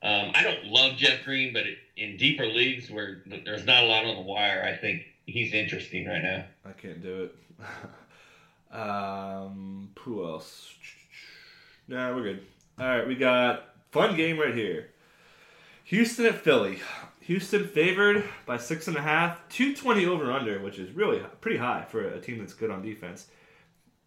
[0.00, 3.86] Um, I don't love Jeff Green, but it, in deeper leagues where there's not a
[3.86, 6.44] lot on the wire, I think he's interesting right now.
[6.64, 7.34] I can't do it.
[8.72, 10.72] um, who else?
[11.88, 12.42] Nah, we're good.
[12.78, 14.86] All right, we got fun game right here.
[15.90, 16.78] Houston at Philly.
[17.22, 21.84] Houston favored by six and a half, 220 over under, which is really pretty high
[21.90, 23.26] for a team that's good on defense.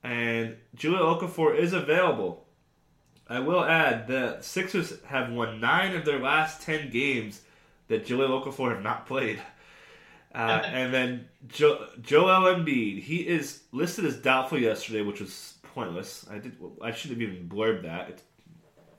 [0.02, 2.46] And Jahlil Okafor is available.
[3.28, 7.42] I will add that Sixers have won nine of their last ten games
[7.90, 9.42] that Jahlil Okafor have not played.
[10.34, 16.26] Uh, and then jo- Joel Embiid, he is listed as doubtful yesterday, which was pointless.
[16.32, 16.56] I did.
[16.82, 18.08] I should have even blurbed that.
[18.08, 18.24] It's,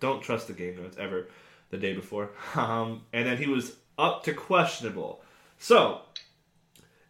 [0.01, 1.29] don't trust the game notes ever.
[1.75, 5.23] The day before, um, and then he was up to questionable.
[5.59, 6.03] So,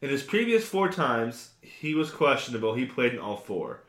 [0.01, 2.73] in his previous four times, he was questionable.
[2.73, 3.81] He played in all four.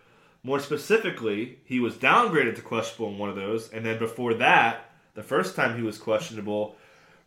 [0.44, 4.90] More specifically, he was downgraded to questionable in one of those, and then before that,
[5.14, 6.76] the first time he was questionable,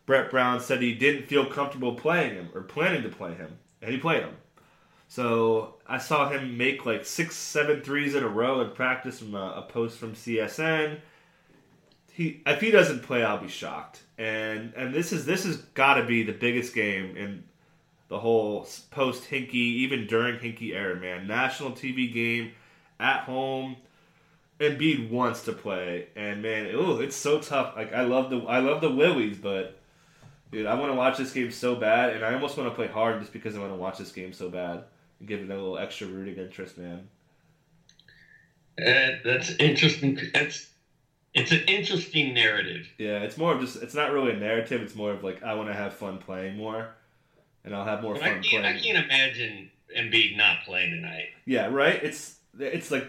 [0.05, 3.91] Brett Brown said he didn't feel comfortable playing him or planning to play him, and
[3.91, 4.37] he played him.
[5.07, 9.33] So I saw him make like six, seven threes in a row in practice from
[9.33, 10.99] a, a post from CSN.
[12.19, 14.03] He, if he doesn't play, I'll be shocked.
[14.17, 17.45] And and this is this has got to be the biggest game in
[18.09, 21.27] the whole post Hinkie, even during Hinkie era, man.
[21.27, 22.51] National TV game
[22.99, 23.77] at home.
[24.59, 27.77] Embiid wants to play, and man, ooh, it's so tough.
[27.77, 29.79] Like I love the I love the Willies, but
[30.51, 32.87] dude, I want to watch this game so bad, and I almost want to play
[32.87, 34.83] hard just because I want to watch this game so bad
[35.19, 37.07] and give it a little extra rooting interest, man.
[38.77, 40.19] Uh, that's interesting.
[40.33, 40.69] That's
[41.33, 42.87] it's an interesting narrative.
[42.97, 44.81] Yeah, it's more of just it's not really a narrative.
[44.81, 46.89] It's more of like I want to have fun playing more,
[47.63, 51.27] and I'll have more But I fun can't, I can't imagine Embiid not playing tonight.
[51.45, 52.01] Yeah, right.
[52.03, 53.07] It's it's like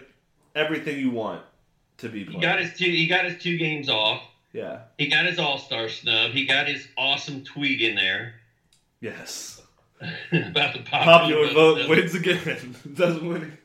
[0.55, 1.41] everything you want
[1.97, 2.85] to be He got his two.
[2.85, 4.21] He got his two games off.
[4.53, 4.79] Yeah.
[4.97, 6.31] He got his All Star snub.
[6.31, 8.33] He got his awesome tweet in there
[8.99, 9.61] Yes.
[10.31, 11.89] about the Popular vote vote.
[11.89, 12.75] wins again.
[12.93, 13.57] Doesn't win.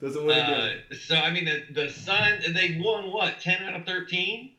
[0.00, 0.42] Doesn't win Uh,
[0.88, 0.98] again.
[0.98, 4.52] so I mean, the the Sun they won what ten out of thirteen.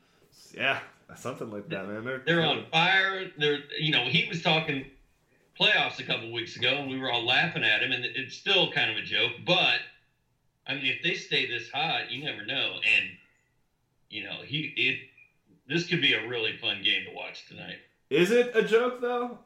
[0.54, 0.78] Yeah,
[1.16, 2.04] something like that, man.
[2.04, 3.30] They're They're on fire.
[3.38, 4.86] They're you know he was talking
[5.58, 8.70] playoffs a couple weeks ago, and we were all laughing at him, and it's still
[8.72, 9.32] kind of a joke.
[9.44, 9.80] But
[10.66, 12.74] I mean, if they stay this hot, you never know.
[12.74, 13.10] And
[14.10, 14.98] you know, he it
[15.68, 17.78] this could be a really fun game to watch tonight.
[18.10, 19.38] Is it a joke though?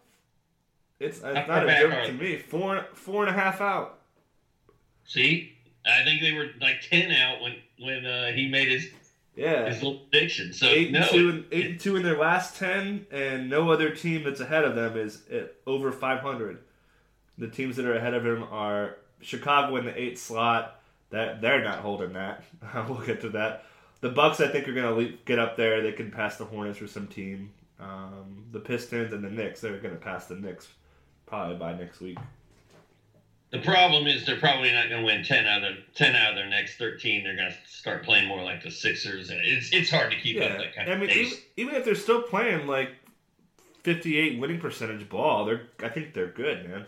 [0.98, 2.36] It's, it's not a joke to me.
[2.36, 4.00] Four four and a half out.
[5.04, 5.55] See,
[5.86, 8.88] I think they were like ten out when when uh, he made his
[9.34, 9.68] Yeah.
[9.68, 10.52] his little prediction.
[10.52, 13.70] So eight no, and two and eight and two in their last ten, and no
[13.70, 16.58] other team that's ahead of them is at over five hundred.
[17.38, 20.80] The teams that are ahead of him are Chicago in the eighth slot.
[21.10, 22.42] That they're not holding that.
[22.88, 23.64] we'll get to that.
[24.00, 25.80] The Bucks, I think, are going to get up there.
[25.82, 27.52] They can pass the Hornets or some team.
[27.80, 30.68] Um, the Pistons and the Knicks, they're going to pass the Knicks
[31.26, 32.18] probably by next week.
[33.52, 36.36] The problem is they're probably not going to win ten out of ten out of
[36.36, 37.24] their next thirteen.
[37.24, 40.40] They're going to start playing more like the Sixers, and it's it's hard to keep
[40.42, 41.26] up that kind I of mean, pace.
[41.28, 42.90] even, even if they're still playing like
[43.82, 46.86] fifty-eight winning percentage ball, they're I think they're good, man.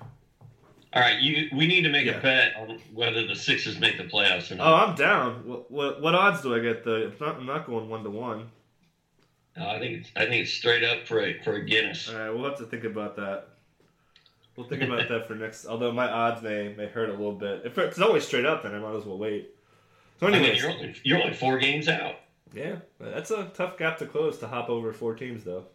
[0.95, 2.13] All right, you we need to make Yeah.
[2.19, 4.67] a bet on whether the Sixers make the playoffs or not.
[4.67, 4.75] Oh.
[4.87, 5.47] I'm down.
[5.47, 6.83] What, what, what odds do I get?
[6.83, 8.51] The not, I'm not going one to one.
[9.57, 12.09] I think it's I think it's straight up for a for a Guinness.
[12.09, 13.49] All right, we'll have to think about that.
[14.59, 15.67] We'll think about that for next.
[15.67, 17.63] Although my odds may may hurt a little bit.
[17.65, 19.55] If it's always straight up, then I might as well wait.
[20.19, 22.17] So, I mean, anyways, you're only you're only four games out.
[22.53, 25.67] yeah, that's a tough gap to close to hop over four teams, though.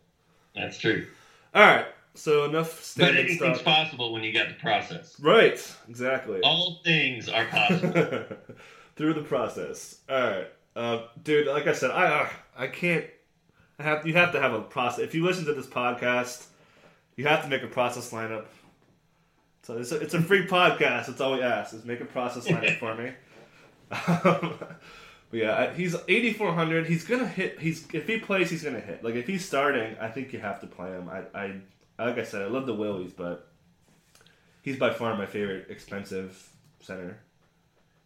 [0.53, 1.07] That's true.
[1.55, 3.63] All right, so enough But anything's stuff.
[3.63, 5.17] possible when you got the process.
[5.17, 6.41] Right, exactly.
[6.41, 8.25] All things are possible.
[8.97, 9.99] Through the process.
[10.09, 11.47] All right, uh, dude.
[11.47, 13.05] Like I said, I uh, I can't.
[13.79, 14.99] I have you have to have a process.
[14.99, 16.47] If you listen to this podcast,
[17.15, 18.43] you have to make a process lineup.
[19.63, 21.07] So it's a, it's a free podcast.
[21.07, 23.11] That's all we ask is make a process lineup for me.
[23.91, 26.85] Um, but yeah, he's eighty four hundred.
[26.85, 27.59] He's gonna hit.
[27.59, 29.03] He's if he plays, he's gonna hit.
[29.03, 31.09] Like if he's starting, I think you have to play him.
[31.09, 31.23] I,
[31.97, 33.47] I like I said, I love the Willies, but
[34.61, 36.49] he's by far my favorite expensive
[36.81, 37.19] center.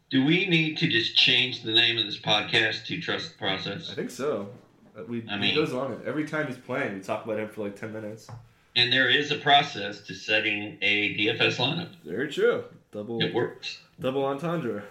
[0.10, 3.92] Do we need to just change the name of this podcast to Trust the Process?
[3.92, 4.50] I think so.
[4.98, 6.94] Uh, We, I mean, he goes on it every time he's playing.
[6.94, 8.30] We talk about him for like ten minutes.
[8.78, 11.90] And there is a process to setting a DFS lineup.
[12.06, 12.64] Very true.
[12.92, 13.80] Double It works.
[14.00, 14.84] double entendre.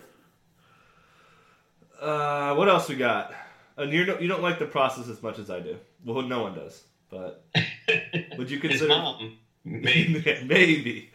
[2.01, 3.33] Uh, what else we got?
[3.77, 5.77] And you don't you don't like the process as much as I do.
[6.05, 6.83] Well, no one does.
[7.11, 7.44] But
[8.37, 11.11] would you His consider mom, maybe maybe?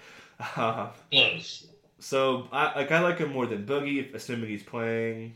[0.55, 1.67] Uh, close.
[1.99, 5.35] so I like I like him more than Boogie, assuming he's playing.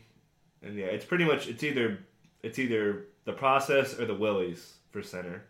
[0.62, 1.98] And yeah, it's pretty much it's either
[2.42, 5.44] it's either the process or the Willies for center.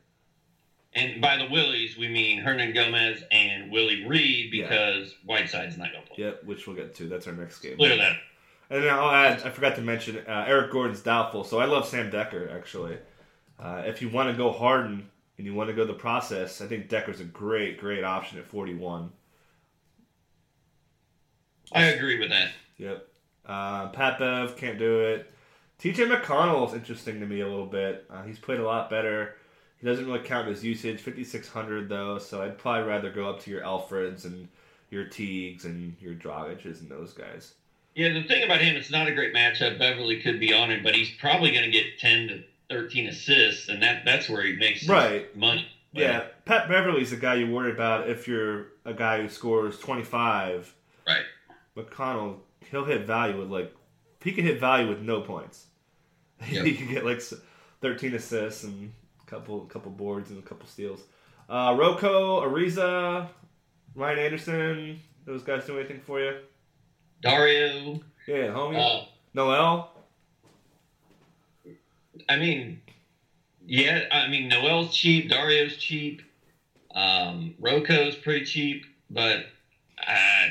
[0.96, 4.66] And by the Willies, we mean Hernangomez and Willie Reed Yeah.
[4.68, 6.24] because Whiteside's not going to play.
[6.24, 7.04] Yep, which we'll get to.
[7.08, 7.76] That's our next game.
[7.76, 8.16] Clear that.
[8.70, 11.44] And then I'll add, I forgot to mention, uh, Eric Gordon's doubtful.
[11.44, 12.96] So I love Sam Dekker, actually.
[13.60, 16.66] Uh, if you want to go Harden and you want to go the process, I
[16.66, 19.10] think Dekker's a great, great option at 41.
[21.72, 22.50] I agree with that.
[22.78, 23.06] Yep.
[23.44, 25.30] Uh, Pat Bev can't do it.
[25.78, 28.06] TJ McConnell is interesting to me a little bit.
[28.10, 29.35] Uh, he's played a lot better.
[29.80, 33.50] He doesn't really count his usage, 5,600 though, so I'd probably rather go up to
[33.50, 34.48] your Elfrids and
[34.90, 37.52] your Teagues and your Dragiches and those guys.
[37.94, 39.78] Yeah, the thing about him, it's not a great matchup.
[39.78, 43.68] Beverley could be on him, but he's probably going to get 10 to 13 assists,
[43.68, 45.34] and that that's where he makes Right.
[45.36, 45.66] money.
[45.92, 50.74] Yeah, Pat Beverley's a guy you worry about if you're a guy who scores 25.
[51.06, 51.24] Right.
[51.74, 53.74] McConnell, he'll hit value with like,
[54.20, 55.66] he can hit value with no points.
[56.50, 56.64] Yep.
[56.66, 57.22] he can get like
[57.80, 58.92] 13 assists and
[59.26, 61.02] couple couple boards and a couple steals.
[61.48, 63.28] Uh, Rocco, Ariza,
[63.94, 66.38] Ryan Anderson, those guys do anything for you?
[67.22, 68.78] Dario, Yeah, homie.
[69.02, 69.90] uh, Noel.
[72.28, 72.80] I mean,
[73.66, 76.22] yeah, I mean, Noel's cheap, Dario's cheap,
[76.94, 79.46] um, Rocco's pretty cheap, but
[80.00, 80.48] I,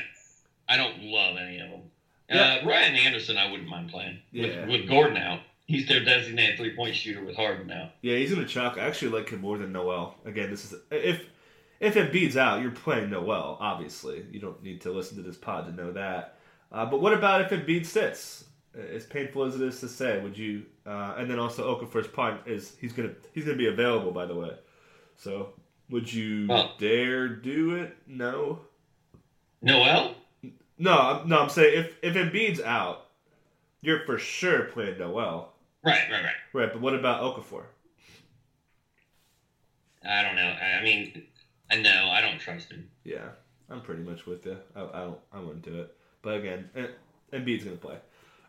[0.68, 1.80] I don't love any of them.
[2.30, 2.58] Yeah.
[2.62, 4.60] Uh, Ryan Anderson, I wouldn't mind playing Yeah.
[4.66, 5.40] with, with Gordon out.
[5.66, 7.90] He's their designated three point shooter with Harden now.
[8.00, 8.78] Yeah, he's gonna chuck.
[8.78, 10.16] I actually like him more than Noel.
[10.24, 11.24] Again, this is if
[11.80, 13.58] if Embiid's out, you're playing Noel.
[13.60, 16.38] Obviously, you don't need to listen to this pod to know that.
[16.70, 18.44] Uh, but what about if Embiid sits?
[18.76, 20.66] As painful as it is to say, would you?
[20.84, 24.34] Uh, and then also Okafor's punt is he's gonna he's gonna be available by the
[24.34, 24.52] way.
[25.16, 25.54] So
[25.90, 26.46] would you
[26.78, 27.96] dare do it?
[28.06, 28.60] No.
[29.62, 30.14] Noel?
[30.78, 31.40] No, no.
[31.40, 33.06] I'm saying if if Embiid's out,
[33.80, 35.54] you're for sure playing Noel.
[35.86, 36.32] Right, right, right.
[36.52, 37.62] Right, but what about Okafor?
[40.04, 40.42] I don't know.
[40.60, 41.22] I I mean,
[41.70, 42.88] I know I don't trust him.
[43.04, 43.28] Yeah,
[43.70, 44.56] I'm pretty much with you.
[44.74, 45.18] I, I don't.
[45.32, 45.96] I wouldn't do it.
[46.22, 46.86] But again, eh,
[47.32, 47.96] Embiid's gonna play.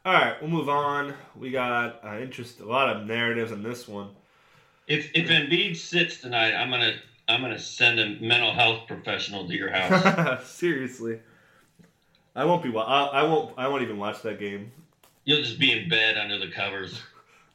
[0.04, 1.14] All right, we'll move on.
[1.36, 4.10] We got uh, interest, a lot of narratives in this one.
[4.88, 6.96] If if Embiid sits tonight, I'm gonna
[7.28, 10.48] I'm gonna send a mental health professional to your house.
[10.50, 11.20] Seriously,
[12.36, 12.76] I won't be.
[12.76, 13.54] I, I won't.
[13.58, 14.72] I won't even watch that game.
[15.26, 17.02] You'll just be in bed under the covers.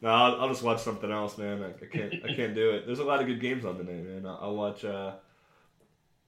[0.02, 1.62] No, I'll, I'll just watch something else, man.
[1.62, 2.14] I, I, can't.
[2.28, 2.86] I can't do it.
[2.86, 4.26] There's a lot of good games on tonight, man.
[4.26, 4.84] I'll, I'll watch.
[4.84, 5.12] Uh,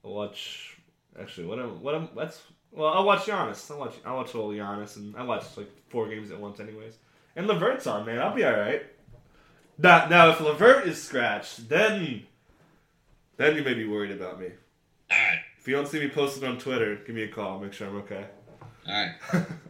[0.05, 0.77] I'll watch.
[1.21, 3.71] Actually, what am what am that's well, I'll watch Giannis.
[3.71, 3.95] I'll watch.
[4.05, 6.95] I'll watch little Giannis, and I watch like four games at once, anyways.
[7.37, 8.21] And Levert's on, man.
[8.21, 8.83] I'll be all right.
[9.77, 12.27] Now, now, if Levert is scratched, then,
[13.37, 14.51] then you may be worried about me.
[15.11, 15.41] All right.
[15.59, 17.59] If you don't see me posted on Twitter, give me a call.
[17.59, 18.27] Make sure I'm okay.
[18.89, 18.95] All
[19.33, 19.47] right.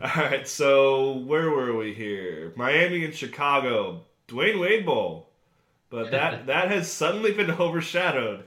[0.00, 0.46] all right.
[0.46, 2.52] So where were we here?
[2.56, 4.04] Miami and Chicago.
[4.28, 5.30] Dwyane Wade Bowl,
[5.88, 8.44] but that that has suddenly been overshadowed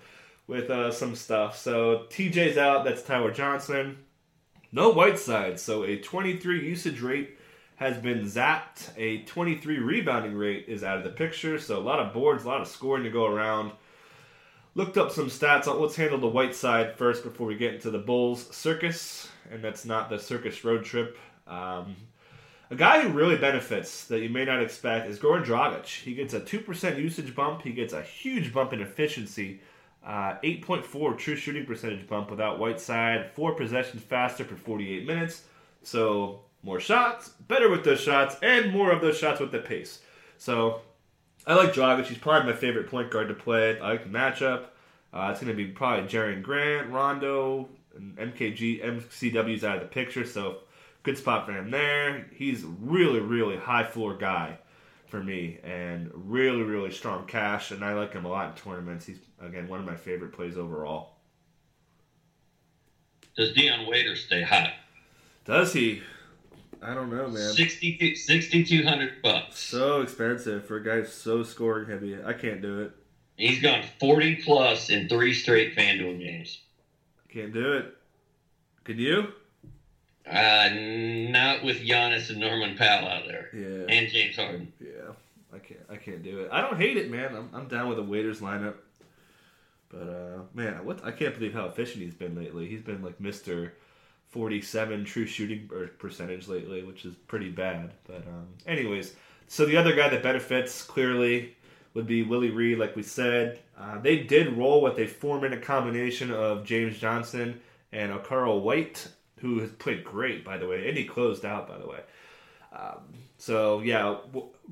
[0.47, 1.57] with uh, some stuff.
[1.57, 2.85] So TJ's out.
[2.85, 3.97] That's Tyler Johnson.
[4.71, 5.59] No Whiteside.
[5.59, 7.37] So a 23 usage rate
[7.75, 8.89] has been zapped.
[8.95, 11.59] A 23 rebounding rate is out of the picture.
[11.59, 13.71] So a lot of boards, a lot of scoring to go around.
[14.75, 15.67] Looked up some stats.
[15.67, 20.09] Let's handle the Whiteside first before we get into the Bulls circus, and that's not
[20.09, 21.17] the circus road trip.
[21.51, 21.95] Um,
[22.69, 25.85] a guy who really benefits that you may not expect is Goran Dragic.
[25.85, 27.63] He gets a 2% usage bump.
[27.63, 29.59] He gets a huge bump in efficiency.
[30.05, 33.31] Uh, 8.4 true shooting percentage bump without Whiteside.
[33.33, 35.43] Four possessions faster for 48 minutes.
[35.83, 39.99] So more shots, better with those shots, and more of those shots with the pace.
[40.37, 40.81] So
[41.45, 42.05] I like Dragic.
[42.05, 43.79] He's probably my favorite point guard to play.
[43.79, 44.67] I like the matchup.
[45.13, 49.89] Uh, it's going to be probably Jerian Grant, Rondo, and MKG, MCW's out of the
[49.89, 50.25] picture.
[50.25, 50.59] So
[51.03, 52.27] good spot for him there.
[52.33, 54.57] He's really, really high floor guy
[55.07, 57.71] for me, and really, really strong cash.
[57.71, 59.05] And I like him a lot in tournaments.
[59.05, 61.17] He's again one of my favorite plays overall.
[63.35, 64.71] Does Dion Waiter stay hot?
[65.45, 66.01] Does he?
[66.81, 67.53] I don't know, man.
[67.53, 69.59] 6,200 bucks.
[69.59, 72.17] So expensive for a guy so scoring heavy.
[72.23, 72.91] I can't do it.
[73.37, 76.59] He's gone 40 plus in three straight FanDuel games.
[77.29, 77.95] Can't do it.
[78.83, 79.27] Could you?
[80.29, 83.49] Uh, not with Giannis and Norman Powell out there.
[83.53, 83.93] Yeah.
[83.93, 84.71] And James Harden.
[84.79, 85.13] Yeah.
[85.53, 85.79] I can't.
[85.89, 86.49] I can't do it.
[86.51, 87.35] I don't hate it, man.
[87.35, 88.75] I'm, I'm down with the Waiters lineup.
[89.89, 92.67] But uh, man, what I can't believe how efficient he's been lately.
[92.67, 93.73] He's been like Mister
[94.29, 97.91] 47 true shooting percentage lately, which is pretty bad.
[98.07, 99.13] But um, anyways,
[99.47, 101.55] so the other guy that benefits clearly
[101.93, 103.59] would be Willie Reed, like we said.
[103.77, 107.59] Uh, they did roll with a four-minute combination of James Johnson
[107.91, 109.09] and Okaro White,
[109.41, 111.99] who has played great, by the way, and he closed out, by the way.
[112.73, 114.17] Um, so yeah,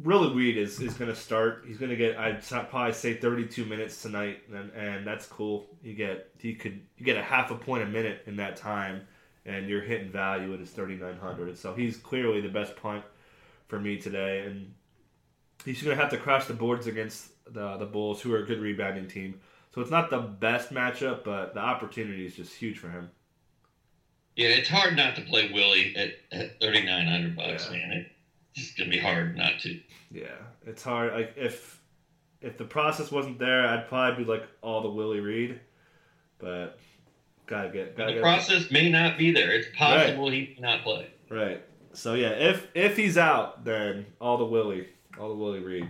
[0.03, 1.65] Willie Reed is, is going to start.
[1.67, 5.67] He's going to get I'd probably say 32 minutes tonight, and, and that's cool.
[5.83, 9.01] You get he could you get a half a point a minute in that time
[9.45, 11.57] and you're hitting value at his 3,900.
[11.57, 13.03] So he's clearly the best punt
[13.67, 14.73] for me today, and
[15.65, 18.45] he's going to have to crash the boards against the the Bulls, who are a
[18.45, 19.39] good rebounding team.
[19.73, 23.09] So it's not the best matchup, but the opportunity is just huge for him.
[24.35, 27.77] Yeah, it's hard not to play Willie at, at 3,900 bucks, yeah.
[27.77, 28.05] man.
[28.55, 29.79] It's going to be hard not to.
[30.11, 30.27] Yeah,
[30.65, 31.13] it's hard.
[31.13, 31.79] Like if
[32.41, 35.59] if the process wasn't there, I'd probably be like all the Willie Reed,
[36.39, 36.79] but
[37.49, 37.97] Gotta get.
[37.97, 38.71] Gotta the get process it.
[38.71, 39.51] may not be there.
[39.51, 40.33] It's possible right.
[40.33, 41.07] he may not play.
[41.29, 41.63] Right.
[41.93, 44.87] So yeah, if if he's out, then all the Willie,
[45.19, 45.87] all the Willie Reed,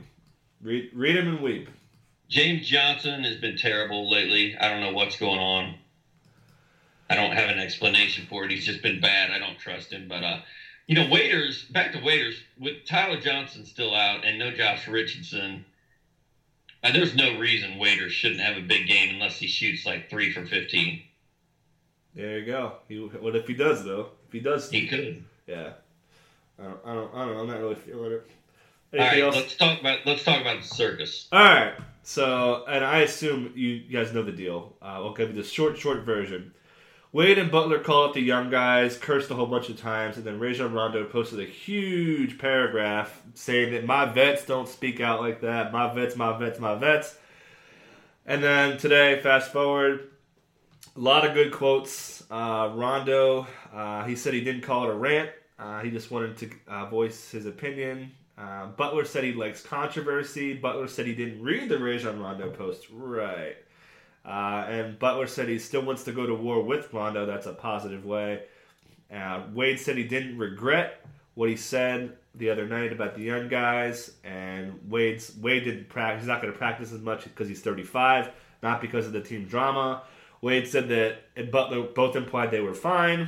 [0.61, 1.69] read read him and weep.
[2.29, 4.57] James Johnson has been terrible lately.
[4.57, 5.75] I don't know what's going on.
[7.09, 8.51] I don't have an explanation for it.
[8.51, 9.31] He's just been bad.
[9.31, 10.07] I don't trust him.
[10.07, 10.39] But uh,
[10.87, 15.65] you know, waiters back to waiters with Tyler Johnson still out and no Josh Richardson.
[16.83, 20.31] Uh, there's no reason waiters shouldn't have a big game unless he shoots like three
[20.31, 21.01] for fifteen.
[22.15, 22.73] There you go.
[22.87, 24.09] He, what if he does though?
[24.27, 25.23] If he does, he could.
[25.47, 25.73] Yeah.
[26.59, 27.39] I don't, I don't, I don't know.
[27.41, 28.29] I'm not really feeling it.
[28.91, 29.35] Anything All right, else?
[29.35, 31.27] let's talk about let's talk about the circus.
[31.31, 31.73] All right.
[32.03, 34.75] So, and I assume you guys know the deal.
[34.81, 36.51] Uh, I'll give you the short, short version.
[37.11, 40.25] Wade and Butler call up the young guys, cursed a whole bunch of times, and
[40.25, 45.41] then Rajon Rondo posted a huge paragraph saying that my vets don't speak out like
[45.41, 45.71] that.
[45.71, 47.17] My vets, my vets, my vets.
[48.27, 50.11] And then today, fast forward,
[50.95, 52.23] a lot of good quotes.
[52.29, 55.31] Uh, Rondo, uh, he said he didn't call it a rant.
[55.57, 58.11] Uh, he just wanted to uh, voice his opinion.
[58.37, 60.53] Uh, Butler said he likes controversy.
[60.53, 62.85] Butler said he didn't read the Rajon Rondo post.
[62.91, 63.57] Right.
[64.25, 67.25] Uh, and Butler said he still wants to go to war with Rondo.
[67.25, 68.43] That's a positive way.
[69.53, 71.05] Wade said he didn't regret
[71.35, 74.13] what he said the other night about the young guys.
[74.23, 76.23] And Wade's Wade didn't practice.
[76.23, 78.29] He's not going to practice as much because he's 35,
[78.61, 80.03] not because of the team drama.
[80.41, 83.27] Wade said that Butler both implied they were fine.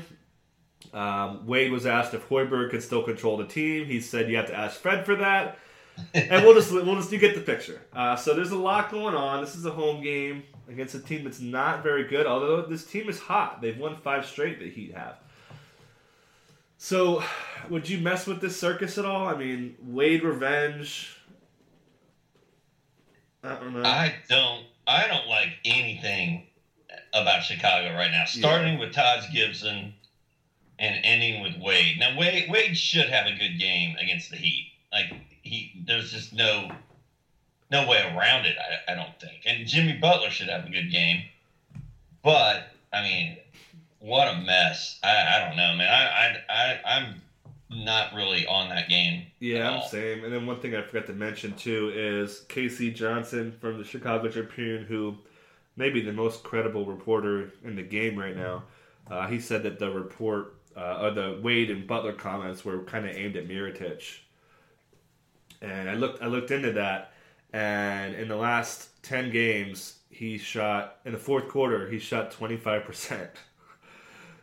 [0.93, 3.85] Um, Wade was asked if Hoiberg could still control the team.
[3.85, 5.57] He said you have to ask Fred for that.
[6.13, 7.81] and we'll just we'll just you get the picture.
[7.93, 9.41] Uh, so there's a lot going on.
[9.41, 12.25] This is a home game against a team that's not very good.
[12.25, 14.59] Although this team is hot, they've won five straight.
[14.59, 15.17] The Heat have.
[16.77, 17.23] So,
[17.69, 19.27] would you mess with this circus at all?
[19.27, 21.15] I mean, Wade revenge.
[23.43, 23.83] I don't know.
[23.83, 24.65] I don't.
[24.87, 26.47] I don't like anything
[27.13, 28.25] about Chicago right now.
[28.25, 29.93] Starting with Taj Gibson
[30.79, 31.97] and ending with Wade.
[31.99, 34.71] Now Wade Wade should have a good game against the Heat.
[34.91, 36.71] Like he, there's just no
[37.71, 38.55] no way around it.
[38.59, 39.43] I, I don't think.
[39.45, 41.23] And Jimmy Butler should have a good game.
[42.23, 43.37] But I mean,
[43.99, 44.99] what a mess.
[45.03, 45.89] I, I don't know, man.
[45.89, 47.21] I I, I I'm
[47.69, 49.25] not really on that game.
[49.39, 50.23] Yeah, I'm same.
[50.23, 52.91] And then one thing I forgot to mention too is K.C.
[52.91, 55.17] Johnson from the Chicago Tribune, who
[55.77, 58.63] may be the most credible reporter in the game right now.
[59.09, 63.05] Uh, he said that the report uh, or the Wade and Butler comments were kind
[63.05, 64.19] of aimed at Mirotic.
[65.61, 67.10] And I looked I looked into that,
[67.53, 72.57] and in the last ten games, he shot in the fourth quarter he shot twenty
[72.57, 73.29] five percent.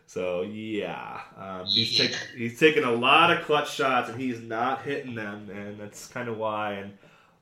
[0.06, 2.06] So yeah, um, he's Yeah.
[2.06, 6.06] taking he's taking a lot of clutch shots and he's not hitting them, and that's
[6.08, 6.72] kind of why.
[6.74, 6.94] And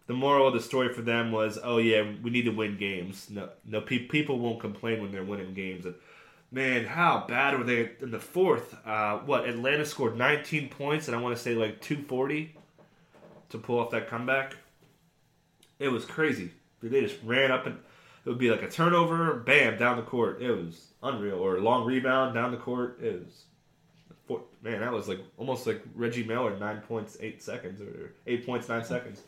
[0.09, 3.29] the moral of the story for them was, oh yeah, we need to win games.
[3.31, 5.87] No, no, pe- people won't complain when they're winning games.
[5.87, 5.95] And
[6.51, 8.75] man, how bad were they in the fourth?
[8.85, 12.53] Uh, what Atlanta scored 19 points, and I want to say like 240
[13.51, 14.57] to pull off that comeback.
[15.79, 16.53] It was crazy.
[16.83, 17.77] They just ran up and
[18.25, 20.41] it would be like a turnover, bam, down the court.
[20.43, 21.39] It was unreal.
[21.39, 22.99] Or a long rebound down the court.
[23.01, 23.45] It was
[24.67, 28.69] man, that was like almost like Reggie Miller, nine points, eight seconds, or eight points,
[28.69, 29.23] nine seconds.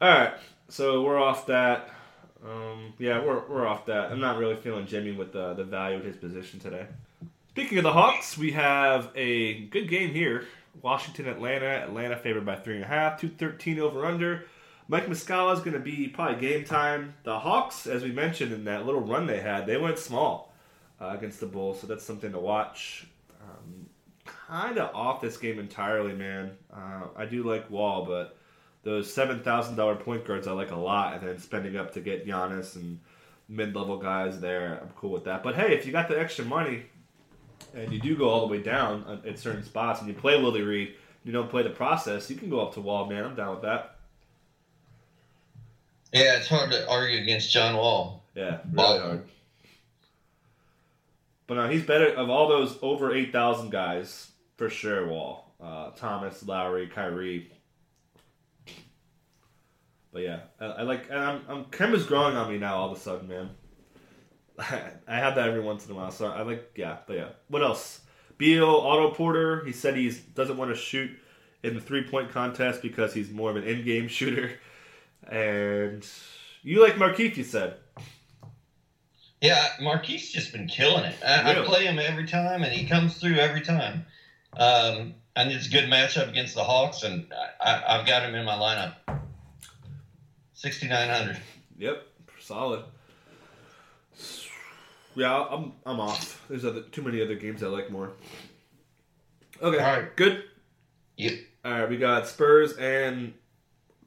[0.00, 0.34] All right,
[0.68, 1.90] so we're off that.
[2.44, 4.10] Um, yeah, we're, we're off that.
[4.12, 6.86] I'm not really feeling Jimmy with the the value of his position today.
[7.50, 10.44] Speaking of the Hawks, we have a good game here.
[10.82, 11.66] Washington, Atlanta.
[11.66, 13.20] Atlanta favored by three and a half.
[13.20, 14.44] Two thirteen over under.
[14.88, 17.14] Mike Muscala is going to be probably game time.
[17.24, 20.54] The Hawks, as we mentioned in that little run they had, they went small
[21.00, 23.06] uh, against the Bulls, so that's something to watch.
[23.42, 23.86] Um,
[24.24, 26.52] kind of off this game entirely, man.
[26.72, 28.36] Uh, I do like Wall, but
[28.84, 32.00] those seven thousand dollar point guards I like a lot, and then spending up to
[32.00, 33.00] get Giannis and
[33.48, 35.42] mid level guys there, I'm cool with that.
[35.42, 36.84] But hey, if you got the extra money
[37.74, 40.40] and you do go all the way down at- at certain spots, and you play
[40.40, 43.24] Willie Reed, you don't play the process, you can go up to Wall, man.
[43.24, 43.95] I'm down with that.
[46.12, 48.24] Yeah, it's hard to argue against John Wall.
[48.34, 49.24] Yeah, really hard.
[51.46, 55.06] But no, he's better of all those over eight thousand guys for sure.
[55.06, 57.50] Wall, uh, Thomas, Lowry, Kyrie.
[60.12, 61.08] But yeah, I, I like.
[61.10, 62.76] And I'm, I'm Kemba's growing on me now.
[62.76, 63.50] All of a sudden, man.
[64.58, 66.10] I have that every once in a while.
[66.10, 66.72] So I like.
[66.76, 67.28] Yeah, but yeah.
[67.48, 68.00] What else?
[68.38, 69.64] Beal, Otto Porter.
[69.64, 71.10] He said he doesn't want to shoot
[71.62, 74.52] in the three point contest because he's more of an in game shooter.
[75.30, 76.06] And
[76.62, 77.76] you like Markieff, you said.
[79.40, 81.14] Yeah, Markieff just been killing it.
[81.24, 81.62] I, Really?
[81.62, 84.06] I play him every time, and he comes through every time.
[84.56, 87.26] Um, and it's a good matchup against the Hawks, and
[87.60, 88.94] I, I, I've got him in my lineup.
[90.54, 91.38] Sixty nine hundred.
[91.78, 92.02] Yep,
[92.40, 92.84] solid.
[95.14, 96.42] Yeah, I'm I'm off.
[96.48, 98.12] There's other too many other games I like more.
[99.60, 100.16] Okay, All right.
[100.16, 100.44] good.
[101.18, 101.32] Yep.
[101.64, 103.34] All right, we got Spurs and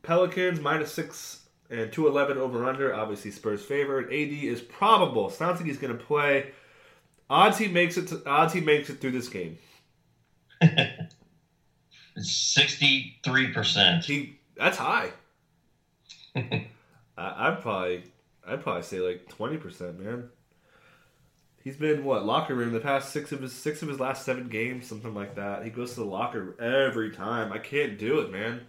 [0.02, 2.94] Pelicans minus six and two eleven over under.
[2.94, 4.06] Obviously, Spurs favored.
[4.06, 5.30] AD is probable.
[5.30, 6.52] Sounds like he's going to play.
[7.30, 8.08] Odds he makes it.
[8.08, 9.58] To, odds he makes it through this game.
[12.18, 14.06] Sixty three percent.
[14.06, 15.12] He that's high.
[16.36, 16.66] I,
[17.18, 18.04] I'd probably
[18.48, 20.30] I'd probably say like twenty percent, man.
[21.64, 24.48] He's been what locker room the past six of his six of his last seven
[24.48, 25.64] games, something like that.
[25.64, 27.52] He goes to the locker every time.
[27.52, 28.62] I can't do it, man.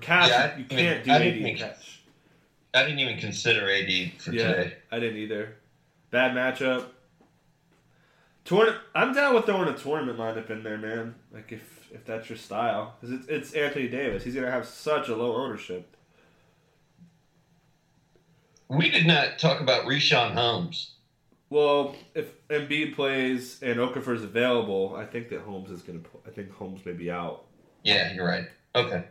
[0.00, 2.00] Catch, Yeah, I you didn't can't do even- I AD didn't even- catch.
[2.74, 4.76] I didn't even consider AD for Yeah, today.
[4.90, 5.56] I didn't either.
[6.10, 6.86] Bad matchup.
[8.44, 11.14] Tourna- I'm down with throwing a tournament lineup in there, man.
[11.32, 14.22] Like if if that's your style, because it's it's Anthony Davis.
[14.24, 15.96] He's gonna have such a low ownership.
[18.68, 20.94] We did not talk about Richaun Holmes.
[21.48, 26.08] Well, if Embiid plays and Okafor's available, I think that Holmes is going to.
[26.26, 27.46] I think Holmes may be out.
[27.82, 28.46] Yeah, you're right.
[28.76, 29.04] Okay.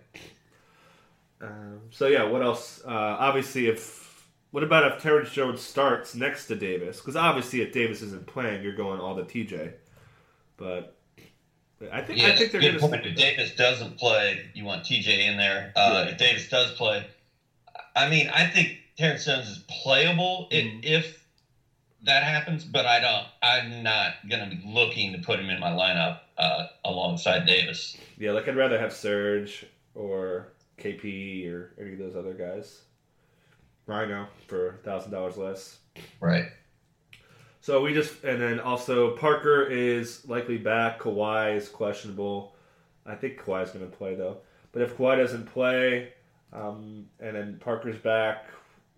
[1.41, 2.81] Um, so yeah, what else?
[2.85, 6.97] Uh, obviously, if what about if Terrence Jones starts next to Davis?
[6.97, 9.73] Because obviously, if Davis isn't playing, you're going all the TJ.
[10.57, 10.95] But
[11.91, 13.09] I think Yeah, I think they're going to.
[13.09, 15.71] If Davis doesn't play, you want TJ in there.
[15.75, 16.11] Uh, Yeah.
[16.11, 17.05] If Davis does play,
[17.95, 20.81] I mean, I think Terrence Jones is playable i Mhm.
[20.83, 21.25] if
[22.03, 23.25] that happens, but I don't.
[23.43, 27.97] I'm not going to be looking to put him in my lineup uh, alongside Davis.
[28.17, 29.65] Yeah, like I'd rather have Serge
[29.95, 32.81] or KP or any of those other guys.
[33.87, 35.79] Ryno for thousand dollars less.
[36.19, 36.45] Right.
[37.61, 40.99] So we just and then also Parker is likely back.
[40.99, 42.55] Kawhi is questionable.
[43.05, 44.37] I think Kawhi's going to play though.
[44.71, 46.13] But if Kawhi doesn't play,
[46.53, 48.45] um, and then Parker's back,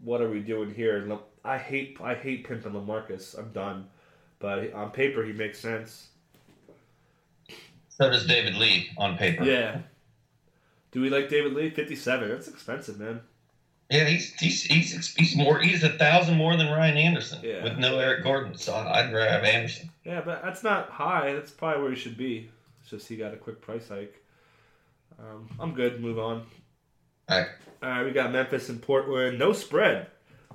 [0.04, 1.18] what are we doing here?
[1.44, 3.38] I hate I hate pimping Lamarcus.
[3.38, 3.88] I'm done.
[4.40, 6.10] But on paper, he makes sense.
[7.90, 9.44] So does David Lee on paper.
[9.44, 9.80] Yeah.
[10.92, 11.70] Do we like David Lee?
[11.70, 12.30] Fifty-seven.
[12.30, 13.22] That's expensive, man.
[13.89, 17.64] Yeah, he's he's he's he's more he's a thousand more than Ryan Anderson Yeah.
[17.64, 18.56] with no Eric Gordon.
[18.58, 19.89] So I'd rather have Anderson.
[20.06, 21.34] Yeah, but that's not high.
[21.34, 22.50] That's probably where he should be.
[22.82, 24.16] It's just he got a quick price hike.
[25.20, 26.02] Um, I'm good.
[26.02, 26.44] Move on.
[27.30, 27.48] All right.
[27.84, 29.38] All right, we got Memphis and Portland.
[29.39, 30.08] No spread.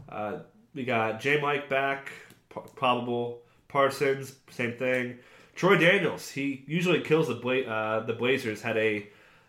[0.09, 0.39] Uh,
[0.75, 1.41] we got J.
[1.41, 2.11] Mike back,
[2.55, 3.43] p- probable.
[3.69, 5.19] Parsons, same thing.
[5.57, 8.63] Troy Daniels, he usually kills the Bla- uh, the Blazers.
[8.63, 9.07] Had a,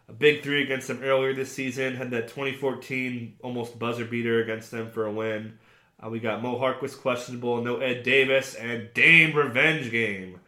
[0.10, 1.96] a big three against them earlier this season.
[1.96, 5.58] Had that 2014 almost buzzer beater against them for a win.
[6.04, 10.40] Uh, we got Mo Harkless questionable, no Ed Davis, and Dame revenge game.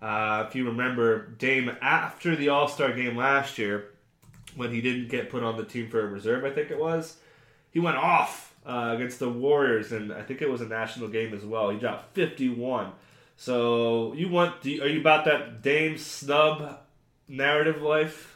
[0.00, 3.90] Uh, if you remember, Dame after the All Star game last year,
[4.54, 7.18] when he didn't get put on the team for a reserve, I think it was,
[7.70, 11.34] he went off uh, against the Warriors, and I think it was a national game
[11.34, 11.70] as well.
[11.70, 12.92] He dropped 51.
[13.36, 14.64] So you want?
[14.64, 16.78] You, are you about that Dame snub
[17.28, 18.35] narrative life?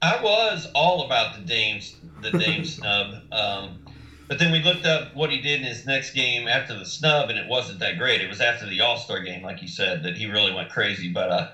[0.00, 3.14] I was all about the Dames, the Dame snub.
[3.32, 3.84] Um,
[4.28, 7.30] but then we looked up what he did in his next game after the snub,
[7.30, 8.20] and it wasn't that great.
[8.20, 11.08] It was after the All Star game, like you said, that he really went crazy.
[11.08, 11.46] But uh,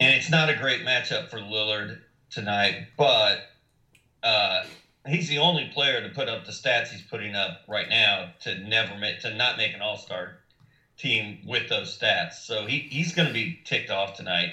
[0.00, 1.98] and it's not a great matchup for Lillard
[2.30, 3.38] tonight, but
[4.22, 4.62] uh,
[5.06, 8.54] he's the only player to put up the stats he's putting up right now to
[8.56, 10.34] never make to not make an All Star
[10.98, 12.34] team with those stats.
[12.34, 14.50] So he, he's going to be ticked off tonight.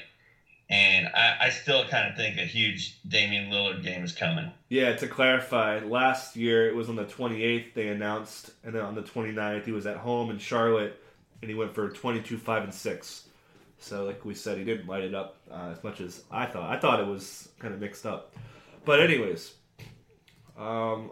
[0.69, 4.51] And I, I still kind of think a huge Damian Lillard game is coming.
[4.69, 8.95] Yeah, to clarify, last year it was on the 28th they announced, and then on
[8.95, 10.99] the 29th he was at home in Charlotte,
[11.41, 13.27] and he went for 22, 5, and 6.
[13.77, 16.71] So, like we said, he didn't light it up uh, as much as I thought.
[16.71, 18.33] I thought it was kind of mixed up.
[18.85, 19.53] But, anyways,
[20.57, 21.11] um,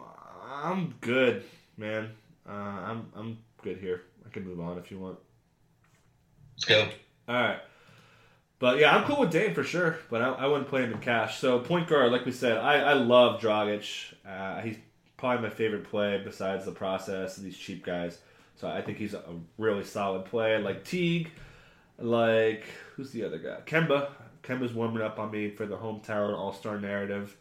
[0.52, 1.44] I'm good,
[1.78, 2.10] man.
[2.48, 4.04] Uh, I'm, I'm good here.
[4.26, 5.20] I can move on if you want.
[6.56, 6.88] Let's go.
[7.28, 7.60] All right.
[8.64, 11.00] But yeah, I'm cool with Dame for sure, but I, I wouldn't play him in
[11.00, 11.38] cash.
[11.38, 14.14] So point guard, like we said, I, I love Dragic.
[14.26, 14.78] Uh, he's
[15.18, 18.20] probably my favorite play besides the process and these cheap guys.
[18.56, 19.22] So I think he's a
[19.58, 20.60] really solid play.
[20.60, 21.32] Like Teague,
[22.00, 22.64] like
[22.96, 23.58] who's the other guy?
[23.66, 24.12] Kemba.
[24.44, 27.36] Kemba's warming up on me for the hometown All Star narrative.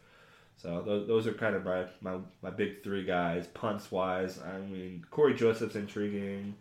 [0.57, 4.39] So those, those are kind of my, my, my big three guys, punts wise.
[4.41, 6.55] I mean, Cory Joseph's intriguing.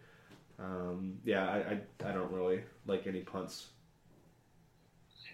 [0.61, 3.67] Um, yeah, I, I, I don't really like any punts.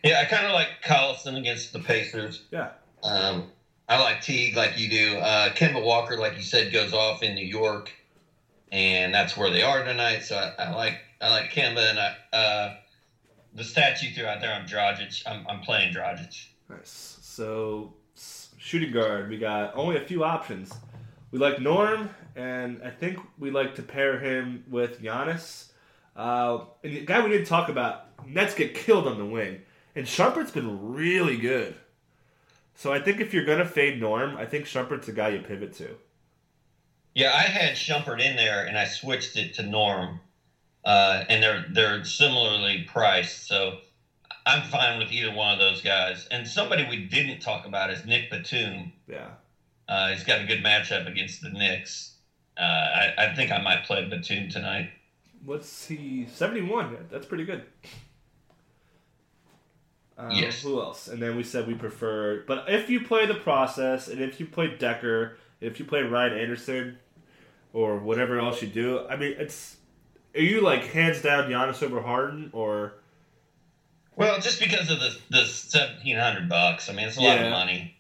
[0.05, 2.45] Yeah, I kind of like Collison against the Pacers.
[2.51, 2.71] Yeah.
[3.03, 3.51] Um,
[3.89, 5.17] I like Teague like you do.
[5.19, 7.91] Uh, Kemba Walker, like you said, goes off in New York,
[8.71, 10.21] and that's where they are tonight.
[10.25, 12.75] So I, I like I like Kemba, and I, uh,
[13.55, 15.23] the stats you threw out there on Dragic.
[15.27, 16.47] I'm, I'm playing Dragic.
[16.69, 17.19] Nice.
[17.23, 17.95] So
[18.59, 20.73] shooting guard, we got only a few options.
[21.31, 25.71] We like Norm, and I think we like to pair him with Giannis.
[26.15, 29.61] Uh, and the guy we didn't talk about, Nets get killed on the wing,
[29.99, 31.75] and Shumpert's been really good.
[32.77, 35.73] So I think if you're gonna fade Norm, I think Shumpert's a guy you pivot
[35.75, 35.97] to.
[37.15, 40.21] Yeah, I had Shumpert in there, and I switched it to Norm,
[40.85, 43.49] uh, and they're they're similarly priced.
[43.49, 43.79] So
[44.47, 46.29] I'm fine with either one of those guys.
[46.31, 48.93] And somebody we didn't talk about is Nick Batum.
[49.09, 49.31] Yeah.
[49.89, 52.15] Uh, he's got a good matchup against the Knicks.
[52.57, 54.91] Uh, I, I think I might play Batum tonight.
[55.45, 56.29] What's he?
[56.33, 56.97] Seventy-one.
[57.11, 57.65] That's pretty good.
[60.19, 60.63] Um, Yes.
[60.63, 61.07] Who else?
[61.09, 62.43] And then we said we prefer.
[62.47, 66.37] But if you play the process, and if you play Dekker, if you play Ryan
[66.39, 66.99] Anderson,
[67.73, 69.77] or whatever else you do, I mean, it's.
[70.35, 72.95] Are you like hands down Giannis over Harden, or
[74.17, 76.89] Well, just because of the the seventeen hundred bucks.
[76.91, 77.95] I mean, it's a lot of money.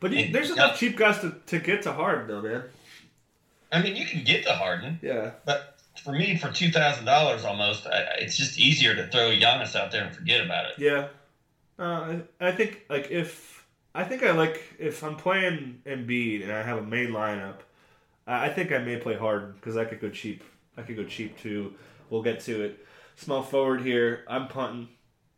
[0.00, 2.62] but you, And- there's enough cheap guys to, to get to Harden though, man.
[3.72, 5.30] I mean, you can get to Harden, Yeah.
[5.46, 9.74] but for me, for two thousand dollars almost, I, it's just easier to throw Giannis
[9.74, 10.74] out there and forget about it.
[10.78, 11.08] Yeah.
[11.82, 16.62] Uh, I, think like if I think I like if I'm playing Embiid and I
[16.62, 17.56] have a main lineup,
[18.24, 20.44] I think I may play Harden because I could go cheap.
[20.76, 21.74] I could go cheap too.
[22.08, 22.86] We'll get to it.
[23.16, 24.24] Small forward here.
[24.28, 24.90] I'm punting.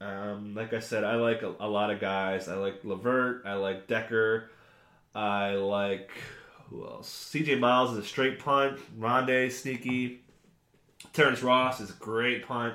[0.02, 2.46] Um, like I said, I like a, a lot of guys.
[2.46, 3.46] I like Levert.
[3.46, 4.48] I like Dekker.
[5.14, 6.10] I like
[6.68, 7.08] who else?
[7.08, 7.54] C.J.
[7.54, 8.78] Miles is a straight punt.
[9.00, 10.20] Rondae sneaky.
[11.14, 12.74] Terrence Ross is a great punt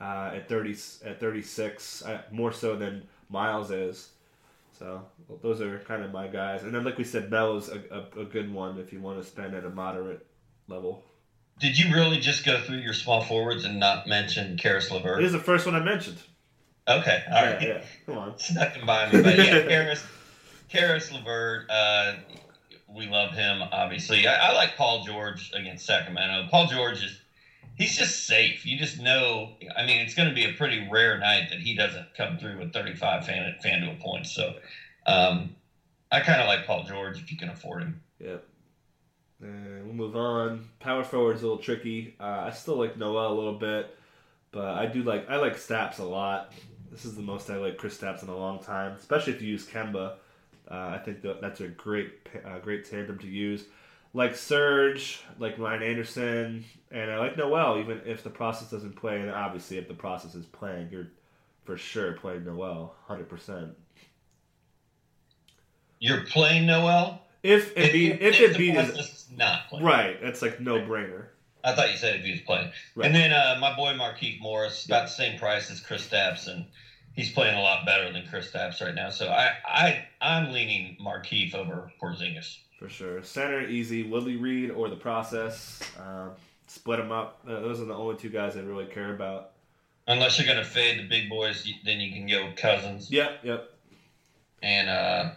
[0.00, 4.10] uh, at thirty at thirty six, uh, more so than Miles is.
[4.78, 6.62] So well, those are kind of my guys.
[6.62, 9.28] And then, like we said, Melo's a, a, a good one if you want to
[9.28, 10.24] spend at a moderate
[10.68, 11.04] level.
[11.58, 15.24] Did you really just go through your small forwards and not mention Caris LeVert?
[15.24, 16.18] Is the first one I mentioned.
[16.86, 17.60] Okay, all right.
[17.60, 17.84] Yeah, yeah.
[18.06, 18.38] Come on.
[18.38, 20.04] Snuck him by me, but yeah, Caris,
[20.68, 21.66] Caris LeVert.
[21.68, 22.14] Uh,
[22.88, 24.26] we love him, obviously.
[24.26, 26.48] I, I like Paul George against Sacramento.
[26.50, 27.20] Paul George is
[27.78, 28.66] he's just safe.
[28.66, 29.52] You just know.
[29.76, 32.58] I mean, it's going to be a pretty rare night that he doesn't come through
[32.58, 34.32] with 35 fan, FanDuel points.
[34.32, 34.54] So,
[35.06, 35.54] um,
[36.12, 38.00] I kind of like Paul George if you can afford him.
[38.18, 38.44] Yep.
[39.40, 40.68] And we'll move on.
[40.80, 42.16] Power forward's a little tricky.
[42.18, 43.96] Uh, I still like Noah a little bit,
[44.50, 46.52] but I do like I like Staps a lot.
[46.90, 49.66] This is the most I like Kristaps in a long time, especially if you use
[49.66, 50.14] Kemba.
[50.68, 52.10] Uh, I think that that's a great
[52.44, 53.66] uh, great tandem to use.
[54.12, 57.78] Like Serge, like Ryan Anderson, and I like Noel.
[57.78, 61.08] Even if the process doesn't play, and obviously if the process is playing, you're
[61.64, 63.70] for sure playing Noel, hundred percent.
[65.98, 67.22] You're playing Noel.
[67.42, 69.84] If it be if, Embiid is not playing.
[69.84, 71.26] right, it's like no brainer.
[71.64, 72.70] I thought you said if he was playing.
[72.94, 73.06] Right.
[73.06, 76.64] And then uh, my boy Markieff Morris got the same price as Kristaps, and
[77.14, 79.10] he's playing a lot better than Kristaps right now.
[79.10, 82.58] So I, I I'm leaning Markieff over Porzingis.
[82.78, 83.22] For sure.
[83.24, 84.04] Center, easy.
[84.04, 85.80] Willie Reed or the process.
[85.98, 86.28] Uh,
[86.70, 87.40] split them up.
[87.46, 89.50] Those are the only two guys I really care about.
[90.06, 93.10] Unless you're going to fade the big boys, then you can go Cousins.
[93.10, 93.70] Yep, yep.
[94.62, 95.30] And uh,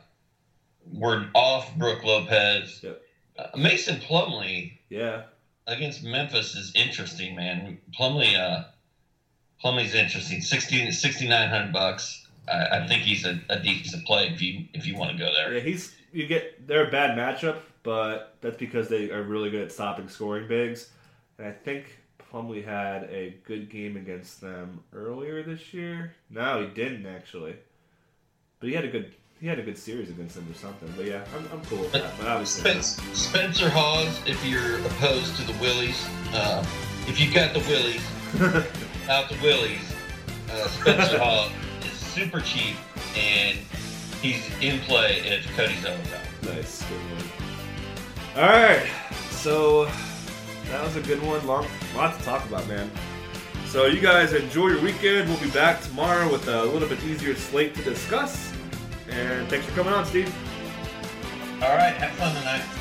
[0.94, 2.80] we're off Brook Lopez.
[2.82, 3.02] Yep.
[3.38, 5.24] Uh, Mason Plumlee Yeah.
[5.68, 7.80] against Memphis is interesting, man.
[7.98, 8.66] Plumlee, uh,
[9.64, 10.42] Plumlee's interesting.
[10.42, 12.28] 60 6,900 bucks.
[12.48, 15.32] I, I think he's a, a decent play if you if you want to go
[15.34, 15.54] there.
[15.54, 19.62] Yeah, he's you get they're a bad matchup, but that's because they are really good
[19.62, 20.90] at stopping scoring bigs.
[21.42, 21.98] And I think
[22.32, 26.14] Plumlee had a good game against them earlier this year.
[26.30, 27.56] No, he didn't actually.
[28.60, 30.94] But he had a good he had a good series against them or something.
[30.96, 32.14] But yeah, I'm, I'm cool with that.
[32.20, 36.64] But obviously, Spence, Spencer Hawes, if you're opposed to the Willies, uh,
[37.08, 38.06] if you've got the Willies,
[39.10, 39.96] out the Willies,
[40.52, 41.50] uh, Spencer Hawes
[41.84, 42.76] is super cheap
[43.18, 43.58] and
[44.22, 45.98] he's in play if Cody's out.
[46.44, 46.84] Nice.
[46.84, 48.44] Good one.
[48.44, 48.88] All right.
[49.32, 49.90] So
[50.72, 51.46] that was a good one.
[51.46, 52.90] Long, lot to talk about, man.
[53.66, 55.30] So you guys enjoy your weekend.
[55.30, 58.52] We'll be back tomorrow with a little bit easier slate to discuss.
[59.10, 60.34] And thanks for coming on, Steve.
[61.62, 62.81] All right, have fun tonight.